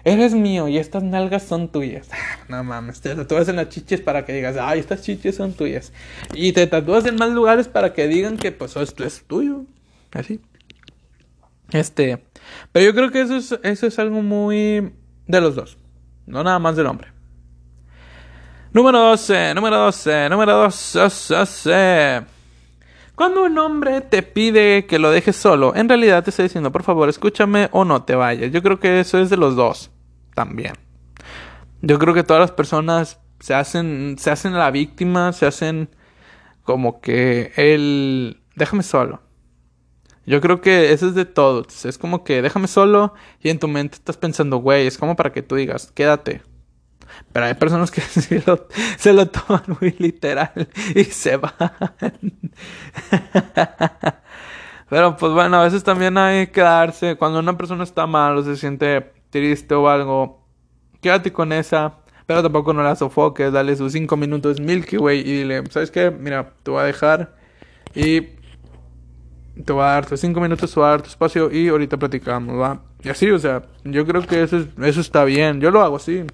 [0.05, 2.09] Eres mío y estas nalgas son tuyas.
[2.13, 5.55] Ah, No mames, te tatúas en las chiches para que digas, ay, estas chiches son
[5.55, 5.93] tuyas.
[6.35, 9.63] Y te tatúas en más lugares para que digan que pues esto es tuyo.
[10.13, 10.41] Así.
[11.73, 12.23] Este.
[12.71, 14.93] Pero yo creo que eso es, eso es algo muy
[15.27, 15.79] de los dos.
[16.27, 17.09] No nada más del hombre.
[18.75, 22.23] Número 12, número 12, número 12, 12.
[23.15, 26.83] Cuando un hombre te pide que lo dejes solo, en realidad te está diciendo, por
[26.83, 28.53] favor, escúchame o no te vayas.
[28.53, 29.93] Yo creo que eso es de los dos
[30.35, 30.75] también.
[31.83, 35.91] Yo creo que todas las personas se hacen, se hacen la víctima, se hacen
[36.63, 39.23] como que el, déjame solo.
[40.27, 41.85] Yo creo que eso es de todos.
[41.85, 45.33] Es como que déjame solo y en tu mente estás pensando, güey, es como para
[45.33, 46.43] que tú digas, quédate.
[47.33, 48.67] Pero hay personas que sí lo-
[48.99, 50.53] se lo toman muy literal
[50.95, 51.53] y se van.
[54.89, 58.43] Pero pues bueno, a veces también hay que darse, cuando una persona está mal o
[58.43, 60.47] se siente triste o algo,
[61.01, 65.25] quédate con esa, pero tampoco no la sofoques, dale sus cinco minutos Milky Way y
[65.41, 66.13] dile, ¿sabes qué?
[66.13, 67.35] Mira, te voy a dejar
[67.97, 68.21] y
[69.65, 71.97] te voy a dar tus cinco minutos, te voy a dar tu espacio y ahorita
[71.97, 72.83] platicamos, ¿va?
[73.03, 75.97] Y así, o sea, yo creo que eso, es- eso está bien, yo lo hago
[75.97, 76.25] así.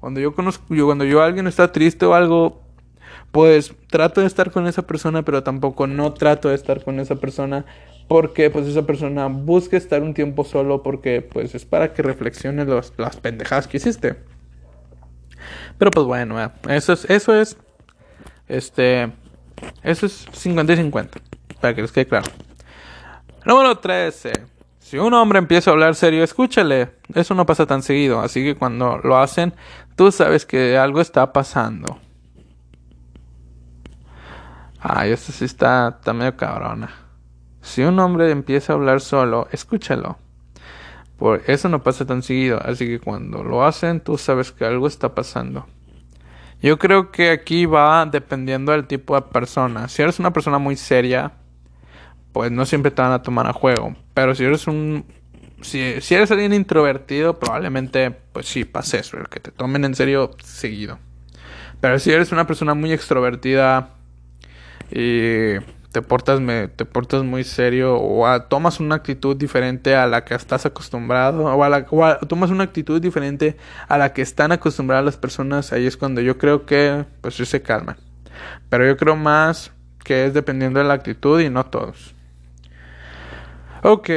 [0.00, 2.62] Cuando yo conozco, yo, cuando yo alguien está triste o algo,
[3.32, 7.16] pues trato de estar con esa persona, pero tampoco no trato de estar con esa
[7.16, 7.66] persona
[8.08, 12.64] porque pues esa persona busca estar un tiempo solo porque pues es para que reflexione
[12.64, 14.16] los, las pendejadas que hiciste.
[15.78, 17.56] Pero pues bueno, eh, eso es, eso es,
[18.48, 19.12] este,
[19.82, 21.20] eso es 50 y 50,
[21.60, 22.26] para que les quede claro.
[23.44, 24.32] Número 13.
[24.78, 26.90] Si un hombre empieza a hablar serio, escúchale.
[27.12, 29.52] Eso no pasa tan seguido, así que cuando lo hacen,
[29.96, 31.98] tú sabes que algo está pasando.
[34.80, 37.05] Ay, esto sí está, está medio cabrona.
[37.66, 40.18] Si un hombre empieza a hablar solo, escúchalo.
[41.18, 44.86] Por eso no pasa tan seguido, así que cuando lo hacen, tú sabes que algo
[44.86, 45.66] está pasando.
[46.62, 49.88] Yo creo que aquí va dependiendo del tipo de persona.
[49.88, 51.32] Si eres una persona muy seria,
[52.32, 53.96] pues no siempre te van a tomar a juego.
[54.14, 55.04] Pero si eres un...
[55.60, 60.30] Si, eres alguien introvertido, probablemente, pues sí, pase eso, el que te tomen en serio
[60.38, 61.00] seguido.
[61.80, 63.90] Pero si eres una persona muy extrovertida
[64.88, 65.56] y
[66.02, 71.44] te portas, muy serio o a- tomas una actitud diferente a la que estás acostumbrado
[71.44, 71.86] o, a la,
[72.28, 73.56] tomas una actitud diferente
[73.88, 77.46] a la que están acostumbradas las personas, ahí es cuando yo creo que pues sí
[77.46, 77.96] se calman.
[78.68, 79.70] Pero yo creo más
[80.04, 82.14] que es dependiendo de la actitud y no todos.
[83.82, 84.10] Ok.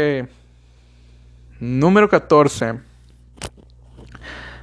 [1.59, 2.79] Número 14.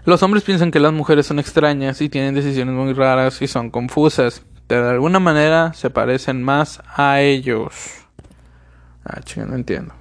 [0.05, 3.71] Los hombres piensan que las mujeres son extrañas y tienen decisiones muy raras y son
[3.71, 4.43] confusas.
[4.69, 8.05] De alguna manera se parecen más a ellos.
[9.05, 9.95] Ah, chinga, no entiendo.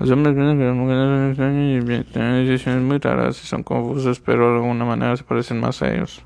[0.00, 4.20] Los hombres piensan que las mujeres extrañas y tienen decisiones muy raras y son confusas,
[4.20, 6.22] pero de alguna manera se parecen más a ellos.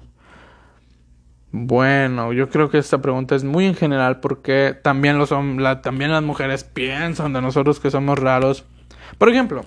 [1.53, 6.13] Bueno, yo creo que esta pregunta es muy en general porque también los la- también
[6.13, 8.65] las mujeres piensan de nosotros que somos raros.
[9.19, 9.65] Por ejemplo,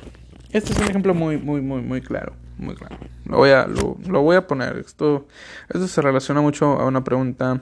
[0.52, 2.98] este es un ejemplo muy muy muy muy claro, muy claro.
[3.26, 4.78] Lo voy a lo, voy a poner.
[4.78, 5.28] Esto
[5.70, 7.62] esto se relaciona mucho a una pregunta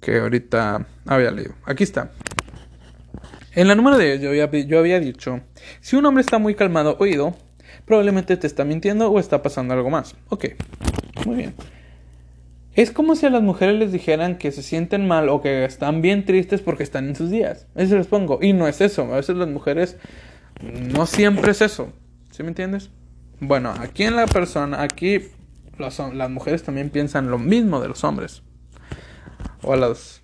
[0.00, 1.54] que ahorita había leído.
[1.64, 2.10] Aquí está.
[3.54, 5.40] En la número 10 yo había, yo había dicho,
[5.80, 7.36] si un hombre está muy calmado oído,
[7.84, 10.16] probablemente te está mintiendo o está pasando algo más.
[10.28, 10.46] Ok,
[11.24, 11.54] muy bien.
[12.74, 16.02] Es como si a las mujeres les dijeran que se sienten mal o que están
[16.02, 17.68] bien tristes porque están en sus días.
[17.76, 18.40] Eso les pongo.
[18.42, 19.02] Y no es eso.
[19.12, 19.96] A veces las mujeres
[20.60, 21.92] no siempre es eso.
[22.30, 22.90] ¿Sí me entiendes?
[23.40, 25.28] Bueno, aquí en la persona, aquí
[25.78, 28.42] las mujeres también piensan lo mismo de los hombres.
[29.62, 30.22] O a los...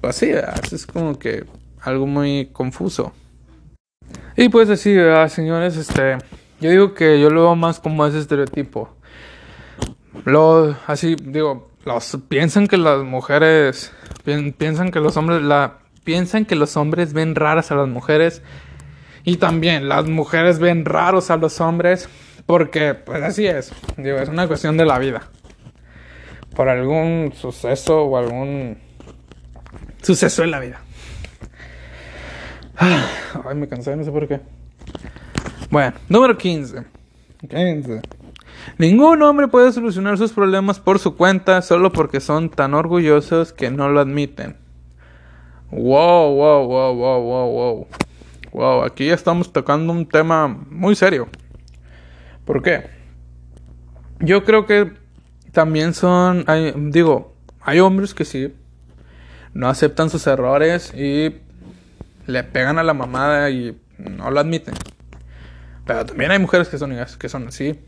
[0.00, 0.60] Pues sí, ¿verdad?
[0.72, 1.44] es como que
[1.80, 3.12] algo muy confuso.
[4.36, 6.18] Y pues así, ¿verdad, señores, este...
[6.60, 8.94] Yo digo que yo lo veo más como ese estereotipo.
[10.24, 13.92] Lo, así, digo, los, piensan que las mujeres,
[14.24, 18.42] pi- piensan que los hombres, la, piensan que los hombres ven raras a las mujeres
[19.24, 22.08] y también las mujeres ven raros a los hombres
[22.46, 25.22] porque, pues así es, digo, es una cuestión de la vida.
[26.54, 28.76] Por algún suceso o algún
[30.02, 30.80] suceso en la vida.
[32.76, 33.06] Ah,
[33.48, 34.40] Ay, me cansé, no sé por qué.
[35.70, 36.84] Bueno, número 15.
[37.48, 38.02] 15.
[38.78, 43.70] Ningún hombre puede solucionar sus problemas por su cuenta solo porque son tan orgullosos que
[43.70, 44.56] no lo admiten.
[45.70, 47.86] Wow, wow, wow, wow, wow, wow.
[48.52, 51.28] Wow, aquí estamos tocando un tema muy serio.
[52.44, 52.90] ¿Por qué?
[54.20, 54.92] Yo creo que
[55.52, 56.44] también son,
[56.90, 58.54] digo, hay hombres que sí,
[59.54, 61.34] no aceptan sus errores y
[62.26, 64.74] le pegan a la mamada y no lo admiten.
[65.86, 67.80] Pero también hay mujeres que son, que son así.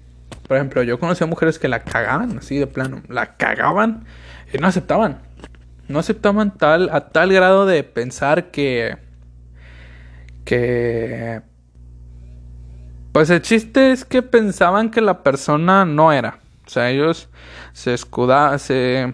[0.48, 3.02] Por ejemplo, yo conocí a mujeres que la cagaban así de plano.
[3.08, 4.04] La cagaban
[4.52, 5.22] y no aceptaban.
[5.88, 9.03] No aceptaban tal, a tal grado de pensar que.
[10.44, 11.42] Que.
[13.12, 16.40] Pues el chiste es que pensaban que la persona no era.
[16.66, 17.28] O sea, ellos
[17.72, 18.58] se escudaban.
[18.58, 19.12] Se,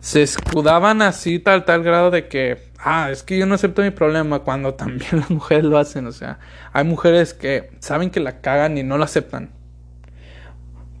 [0.00, 2.68] se escudaban así tal, tal grado de que.
[2.78, 6.06] Ah, es que yo no acepto mi problema cuando también las mujeres lo hacen.
[6.06, 6.38] O sea,
[6.72, 9.50] hay mujeres que saben que la cagan y no lo aceptan.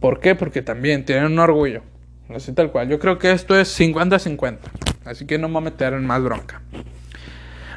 [0.00, 0.34] ¿Por qué?
[0.34, 1.82] Porque también tienen un orgullo.
[2.34, 2.88] Así tal cual.
[2.88, 4.58] Yo creo que esto es 50-50.
[5.04, 6.60] Así que no me voy meter en más bronca.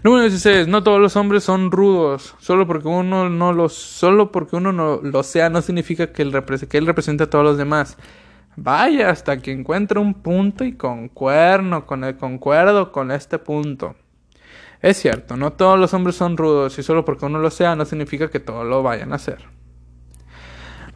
[0.03, 0.67] Número 16.
[0.67, 2.35] No todos los hombres son rudos.
[2.39, 6.31] Solo porque uno no los, solo porque uno no lo sea, no significa que él,
[6.67, 7.97] que él represente a todos los demás.
[8.55, 13.95] Vaya hasta que encuentre un punto y concuerdo con el concuerdo con este punto.
[14.81, 17.85] Es cierto, no todos los hombres son rudos y solo porque uno lo sea no
[17.85, 19.45] significa que todos lo vayan a hacer.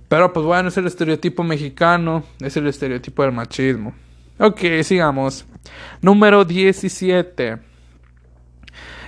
[0.07, 3.93] Pero pues bueno, es el estereotipo mexicano, es el estereotipo del machismo.
[4.39, 5.45] Ok, sigamos.
[6.01, 7.74] Número 17.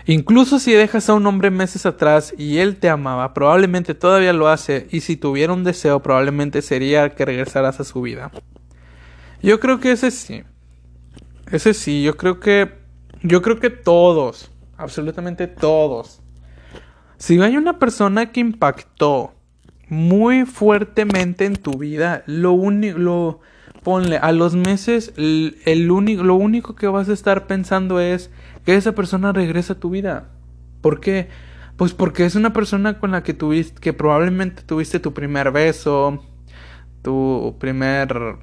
[0.09, 4.47] Incluso si dejas a un hombre meses atrás y él te amaba, probablemente todavía lo
[4.47, 8.31] hace y si tuviera un deseo probablemente sería que regresaras a su vida.
[9.43, 10.43] Yo creo que ese sí.
[11.51, 12.71] Ese sí, yo creo que
[13.21, 16.21] yo creo que todos, absolutamente todos.
[17.17, 19.33] Si hay una persona que impactó
[19.89, 23.39] muy fuertemente en tu vida, lo único lo
[23.87, 28.29] ponle a los meses el, lo único que vas a estar pensando es
[28.65, 30.27] que esa persona regresa a tu vida.
[30.81, 31.29] ¿Por qué?
[31.77, 36.21] Pues porque es una persona con la que tuviste que probablemente tuviste tu primer beso,
[37.01, 38.35] tu primer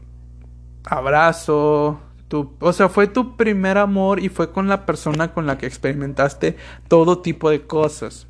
[0.87, 5.59] abrazo, tu, o sea, fue tu primer amor y fue con la persona con la
[5.59, 6.57] que experimentaste
[6.89, 8.27] todo tipo de cosas.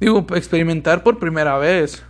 [0.00, 2.02] Digo, experimentar por primera vez.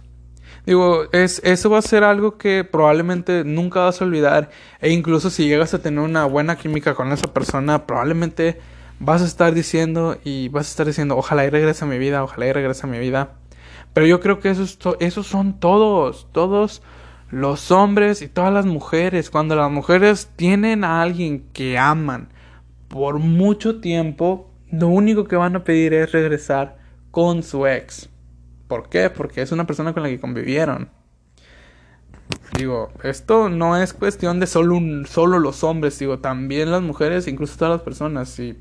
[0.66, 4.50] Digo, es, eso va a ser algo que probablemente nunca vas a olvidar.
[4.80, 8.58] E incluso si llegas a tener una buena química con esa persona, probablemente
[8.98, 12.24] vas a estar diciendo y vas a estar diciendo, ojalá y regrese a mi vida,
[12.24, 13.34] ojalá y regrese a mi vida.
[13.92, 16.82] Pero yo creo que esos, esos son todos, todos
[17.30, 19.28] los hombres y todas las mujeres.
[19.28, 22.28] Cuando las mujeres tienen a alguien que aman
[22.88, 26.78] por mucho tiempo, lo único que van a pedir es regresar
[27.10, 28.08] con su ex.
[28.68, 29.10] ¿Por qué?
[29.10, 30.88] Porque es una persona con la que convivieron.
[32.56, 37.26] Digo, esto no es cuestión de solo, un, solo los hombres, digo, también las mujeres,
[37.26, 38.28] incluso todas las personas.
[38.28, 38.58] Si,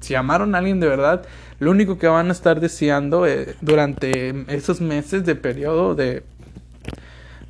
[0.00, 1.26] si amaron a alguien de verdad,
[1.58, 6.22] lo único que van a estar deseando eh, durante esos meses de periodo de...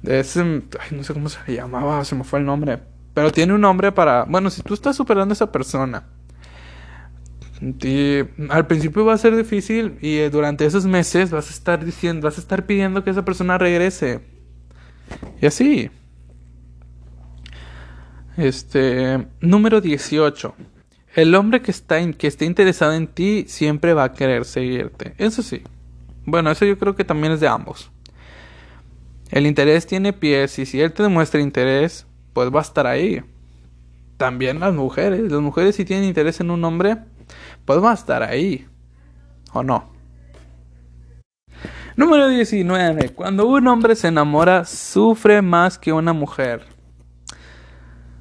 [0.03, 0.41] De ese...
[0.41, 2.79] Ay, no sé cómo se llamaba, se me fue el nombre.
[3.15, 4.25] Pero tiene un nombre para...
[4.25, 6.05] Bueno, si tú estás superando a esa persona
[7.61, 11.85] y al principio va a ser difícil y eh, durante esos meses vas a estar
[11.85, 14.21] diciendo, vas a estar pidiendo que esa persona regrese.
[15.41, 15.91] Y así.
[18.37, 20.55] Este, número 18.
[21.17, 25.15] El hombre que está que esté interesado en ti siempre va a querer seguirte.
[25.19, 25.63] Eso sí.
[26.25, 27.91] Bueno, eso yo creo que también es de ambos.
[29.31, 33.23] El interés tiene pies y si él te demuestra interés, pues va a estar ahí.
[34.17, 36.99] También las mujeres, las mujeres si tienen interés en un hombre,
[37.65, 38.67] pues estar ahí.
[39.53, 39.93] ¿O no?
[41.97, 43.11] Número 19.
[43.11, 46.63] Cuando un hombre se enamora, sufre más que una mujer.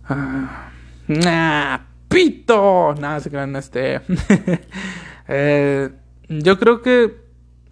[0.09, 0.71] Ah,
[1.07, 2.95] nah, pito.
[2.95, 4.01] Nada, se crean este.
[5.29, 5.89] Eh,
[6.29, 7.17] yo creo que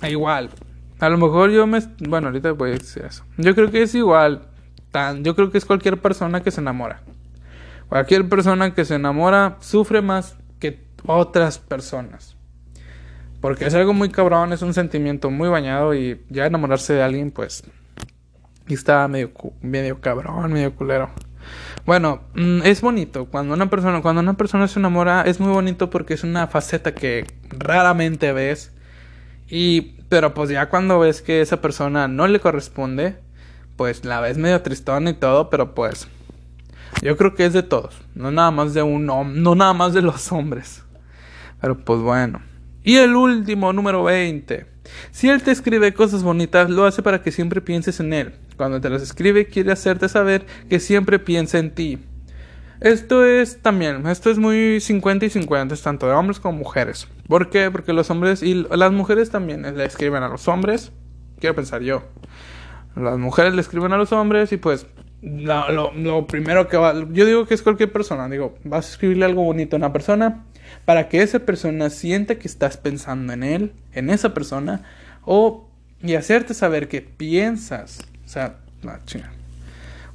[0.09, 0.49] igual.
[0.99, 1.79] A lo mejor yo me.
[1.99, 3.23] Bueno, ahorita voy a decir eso.
[3.37, 4.49] Yo creo que es igual.
[4.91, 7.01] Tan, yo creo que es cualquier persona que se enamora.
[7.87, 12.35] Cualquier persona que se enamora sufre más que otras personas.
[13.41, 17.31] Porque es algo muy cabrón, es un sentimiento muy bañado y ya enamorarse de alguien,
[17.31, 17.63] pues.
[18.67, 19.31] Y está medio,
[19.61, 21.11] medio cabrón, medio culero.
[21.85, 23.25] Bueno, mm, es bonito.
[23.25, 26.95] Cuando una persona, cuando una persona se enamora, es muy bonito porque es una faceta
[26.95, 28.71] que raramente ves.
[29.47, 33.17] Y, pero pues ya cuando ves que esa persona no le corresponde,
[33.75, 36.07] pues la ves medio tristón y todo, pero pues
[37.01, 40.01] yo creo que es de todos, no nada más de un no nada más de
[40.01, 40.84] los hombres.
[41.61, 42.41] Pero pues bueno.
[42.83, 44.65] Y el último, número 20.
[45.11, 48.33] Si él te escribe cosas bonitas, lo hace para que siempre pienses en él.
[48.57, 51.99] Cuando te las escribe, quiere hacerte saber que siempre piensa en ti.
[52.81, 57.07] Esto es también, esto es muy 50 y 50, es tanto de hombres como mujeres.
[57.27, 57.71] ¿Por qué?
[57.71, 60.91] Porque los hombres y las mujeres también le escriben a los hombres,
[61.39, 62.03] quiero pensar yo.
[62.95, 64.87] Las mujeres le escriben a los hombres y pues
[65.21, 69.25] lo, lo- primero que va, yo digo que es cualquier persona, digo, vas a escribirle
[69.25, 70.43] algo bonito a una persona
[70.85, 74.83] para que esa persona sienta que estás pensando en él, en esa persona,
[75.23, 75.69] o
[76.01, 79.31] y hacerte saber que piensas, o sea, no, chinga.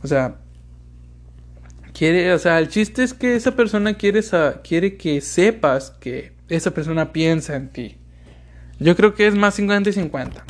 [0.02, 0.36] o sea,
[1.92, 4.20] quiere, o sea, el chiste es que esa persona quiere,
[4.62, 7.96] quiere que sepas que esa persona piensa en ti.
[8.78, 10.44] Yo creo que es más 50 y 50.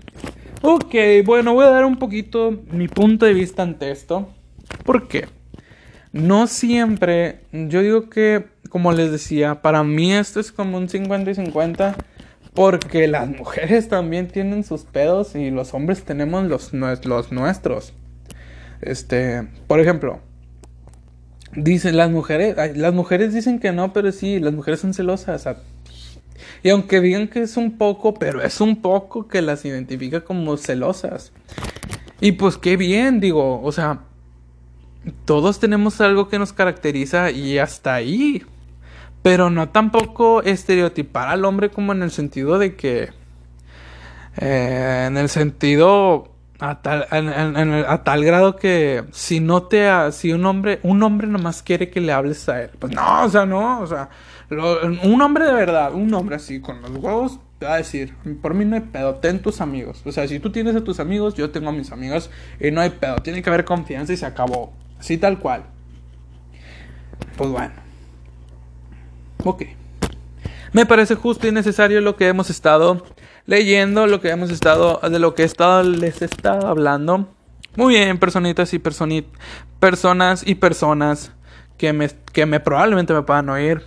[0.62, 0.94] Ok,
[1.24, 4.28] bueno, voy a dar un poquito mi punto de vista ante esto.
[4.84, 5.26] ¿Por qué?
[6.12, 11.30] No siempre, yo digo que, como les decía, para mí esto es como un 50
[11.30, 11.96] y 50.
[12.54, 17.92] Porque las mujeres también tienen sus pedos y los hombres tenemos los, nues- los nuestros.
[18.80, 20.20] Este, por ejemplo,
[21.54, 25.48] dicen las mujeres, las mujeres dicen que no, pero sí, las mujeres son celosas.
[26.62, 30.56] Y aunque digan que es un poco, pero es un poco que las identifica como
[30.56, 31.32] celosas.
[32.20, 34.00] Y pues qué bien, digo, o sea,
[35.24, 38.42] todos tenemos algo que nos caracteriza y hasta ahí.
[39.22, 43.10] Pero no tampoco estereotipar al hombre como en el sentido de que...
[44.36, 50.44] eh, en el sentido a tal, a tal grado que si no te si un
[50.44, 53.80] hombre un hombre nomás quiere que le hables a él pues no o sea no
[53.80, 54.10] o sea
[54.50, 58.52] un hombre de verdad un hombre así con los huevos te va a decir por
[58.52, 61.34] mí no hay pedo ten tus amigos o sea si tú tienes a tus amigos
[61.34, 64.26] yo tengo a mis amigos y no hay pedo tiene que haber confianza y se
[64.26, 65.64] acabó así tal cual.
[67.36, 67.89] Pues bueno
[69.44, 69.62] ok
[70.72, 73.04] me parece justo y necesario lo que hemos estado
[73.46, 77.28] leyendo, lo que hemos estado, de lo que estado, les he estado hablando.
[77.74, 79.26] Muy bien, personitas y personit,
[79.80, 81.32] personas y personas
[81.76, 83.82] que me, que me probablemente me puedan oír.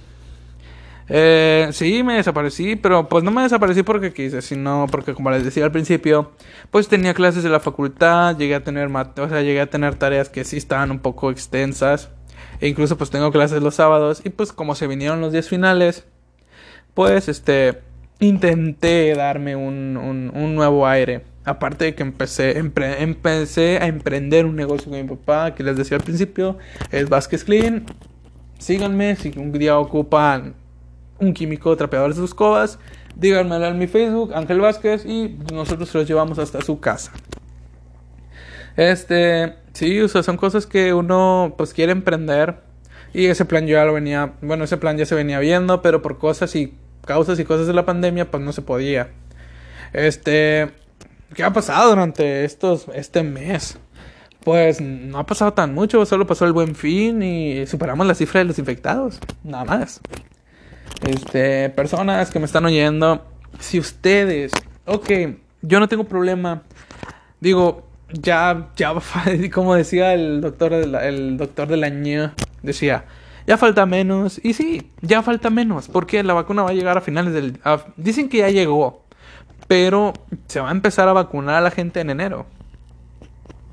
[1.08, 5.46] Eh, sí, me desaparecí, pero pues no me desaparecí porque quise, sino porque como les
[5.46, 6.32] decía al principio,
[6.72, 10.30] pues tenía clases de la facultad, llegué a tener, o sea, llegué a tener tareas
[10.30, 12.10] que sí estaban un poco extensas,
[12.62, 16.06] e incluso pues tengo clases los sábados, y pues como se vinieron los días finales,
[16.94, 17.80] pues este
[18.20, 21.24] intenté darme un, un- nuevo aire.
[21.46, 25.76] Aparte de que empecé, empre- empecé a emprender un negocio con mi papá, que les
[25.76, 26.58] decía al principio,
[26.92, 27.86] es Vázquez Clean.
[28.60, 30.54] Síganme si un día ocupan
[31.20, 32.80] un químico trapeador de sus cobas.
[33.16, 37.12] Díganmelo en mi Facebook, Ángel Vázquez, y nosotros se los llevamos hasta su casa.
[38.78, 42.58] Este, sí, o sea, son cosas que uno pues quiere emprender.
[43.14, 46.18] Y ese plan ya lo venía, bueno, ese plan ya se venía viendo, pero por
[46.18, 46.74] cosas y
[47.06, 49.10] causas y cosas de la pandemia, pues no se podía.
[49.94, 50.72] Este,
[51.36, 53.78] ¿qué ha pasado durante estos, este mes?
[54.44, 58.40] Pues no ha pasado tan mucho, solo pasó el buen fin y superamos la cifra
[58.40, 60.02] de los infectados, nada más.
[61.08, 63.26] Este, personas que me están oyendo,
[63.60, 64.52] si ustedes,
[64.86, 65.10] ok,
[65.62, 66.64] yo no tengo problema,
[67.40, 68.94] digo, ya, ya,
[69.54, 71.68] como decía el doctor, de la- el doctor
[72.62, 73.06] decía,
[73.46, 77.02] ya falta menos, y sí, ya falta menos, porque la vacuna va a llegar a
[77.02, 79.04] finales del, a- dicen que ya llegó,
[79.68, 80.14] pero
[80.48, 82.46] se va a empezar a vacunar a la gente en enero.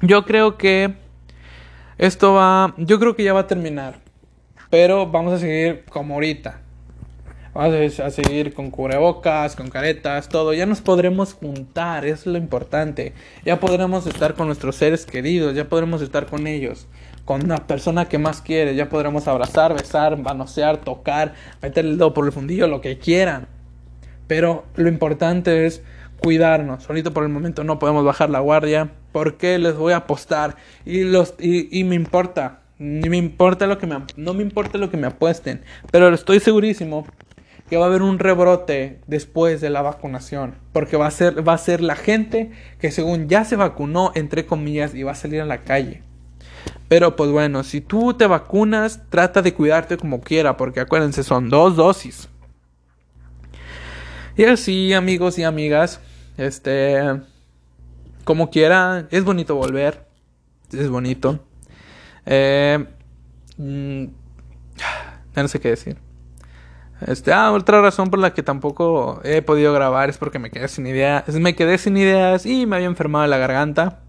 [0.03, 0.95] Yo creo que
[1.99, 3.99] esto va, yo creo que ya va a terminar,
[4.70, 6.61] pero vamos a seguir como ahorita.
[7.53, 10.55] A seguir con cubrebocas, con caretas, todo.
[10.55, 13.13] Ya nos podremos juntar, es lo importante.
[13.45, 16.87] Ya podremos estar con nuestros seres queridos, ya podremos estar con ellos,
[17.25, 18.77] con la persona que más quiere.
[18.77, 23.49] Ya podremos abrazar, besar, manosear, tocar, meterle el dedo por el fundillo, lo que quieran.
[24.29, 25.83] Pero lo importante es
[26.23, 26.89] cuidarnos.
[26.89, 28.93] Ahorita por el momento no podemos bajar la guardia.
[29.11, 30.55] Porque les voy a apostar.
[30.87, 32.61] Y los y, y me importa.
[32.79, 35.63] Me importa lo que me no me importa lo que me apuesten.
[35.91, 37.07] Pero estoy segurísimo
[37.71, 40.57] que va a haber un rebrote después de la vacunación.
[40.73, 42.51] Porque va a ser, va a ser la gente
[42.81, 46.03] que según ya se vacunó, entre comillas, y va a salir a la calle.
[46.89, 51.49] Pero pues bueno, si tú te vacunas, trata de cuidarte como quiera, porque acuérdense, son
[51.49, 52.29] dos dosis.
[54.37, 56.01] Y así, amigos y amigas,
[56.39, 57.21] este,
[58.25, 60.09] como quiera, es bonito volver,
[60.73, 61.39] es bonito.
[62.27, 62.85] Eh,
[63.57, 64.05] mm,
[65.37, 66.10] no sé qué decir.
[67.07, 70.69] Este, ah, otra razón por la que tampoco he podido grabar es porque me quedé
[70.69, 74.01] sin ideas, me quedé sin ideas y me había enfermado la garganta.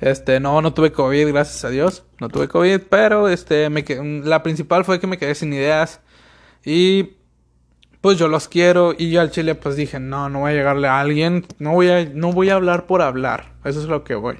[0.00, 2.04] Este, no, no tuve COVID, gracias a Dios.
[2.20, 6.00] No tuve COVID, pero este, la principal fue que me quedé sin ideas.
[6.64, 7.16] Y
[8.00, 8.94] pues yo los quiero.
[8.96, 11.46] Y yo al chile pues dije, no, no voy a llegarle a alguien.
[11.58, 13.52] No voy a, no voy a hablar por hablar.
[13.64, 14.36] Eso es lo que voy.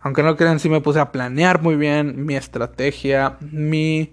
[0.00, 4.12] Aunque no crean, sí me puse a planear muy bien mi estrategia, mi...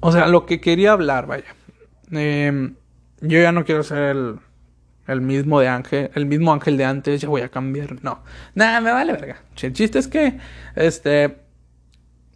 [0.00, 1.54] O sea, lo que quería hablar, vaya.
[2.12, 2.74] Em,
[3.20, 4.40] yo ya no quiero ser el,
[5.06, 8.02] el mismo de Ángel, el mismo Ángel de antes, ya voy a cambiar.
[8.02, 8.22] No,
[8.54, 9.42] nada, me vale verga.
[9.60, 10.38] El chiste es que,
[10.76, 11.36] este,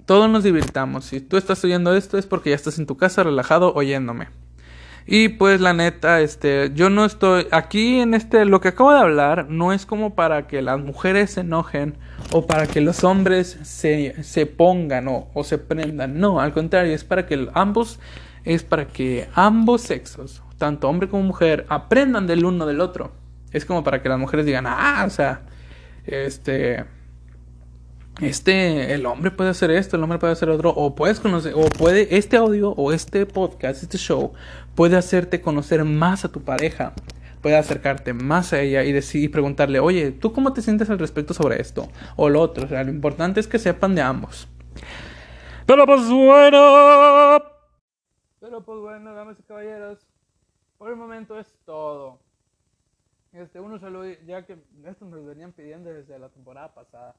[0.07, 1.07] todos nos divirtamos.
[1.07, 4.29] Si tú estás oyendo esto es porque ya estás en tu casa relajado oyéndome.
[5.07, 9.01] Y pues la neta, este, yo no estoy aquí en este, lo que acabo de
[9.01, 11.99] hablar no es como para que las mujeres se enojen
[12.33, 16.19] o para que los hombres se, se pongan o, o se prendan.
[16.19, 18.01] No, al contrario, es para que ambos,
[18.45, 23.13] es para que ambos sexos, tanto hombre como mujer, aprendan del uno del otro.
[23.53, 25.43] Es como para que las mujeres digan, ah, o sea,
[26.05, 26.85] este,
[28.21, 31.69] este, el hombre puede hacer esto, el hombre puede hacer otro, o puedes conocer, o
[31.69, 34.33] puede, este audio o este podcast, este show,
[34.75, 36.93] puede hacerte conocer más a tu pareja,
[37.41, 41.35] puede acercarte más a ella y decir, preguntarle, oye, ¿tú cómo te sientes al respecto
[41.35, 41.89] sobre esto?
[42.17, 44.49] O lo otro, o sea, lo importante es que sepan de ambos.
[45.67, 47.54] Pero pues bueno.
[48.45, 50.07] Pero pues bueno, damas y caballeros,
[50.77, 52.21] Por el momento es todo.
[53.33, 57.17] Este, unos saludos, ya que esto nos venían pidiendo desde la temporada pasada.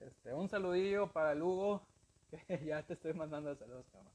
[0.00, 1.84] Este, un saludillo para el Hugo,
[2.46, 4.12] que ya te estoy mandando saludos, cabrón.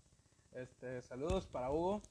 [0.53, 2.01] Este, saludos para Hugo,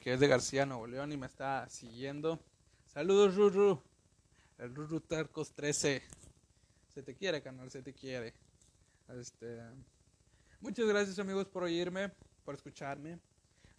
[0.00, 2.38] que es de García, Nuevo León y me está siguiendo.
[2.86, 3.82] Saludos, Ruru.
[4.58, 6.00] El Ruru Tercos 13.
[6.94, 8.34] Se te quiere, canal, se te quiere.
[9.08, 9.58] Este,
[10.60, 12.12] muchas gracias, amigos, por oírme,
[12.44, 13.18] por escucharme.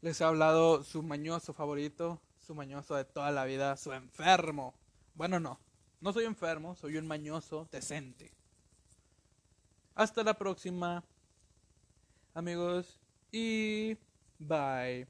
[0.01, 4.73] Les ha hablado su mañoso favorito, su mañoso de toda la vida, su enfermo.
[5.13, 5.59] Bueno, no,
[5.99, 8.31] no soy enfermo, soy un mañoso decente.
[9.95, 11.03] Hasta la próxima,
[12.33, 13.97] amigos, y
[14.39, 15.05] bye.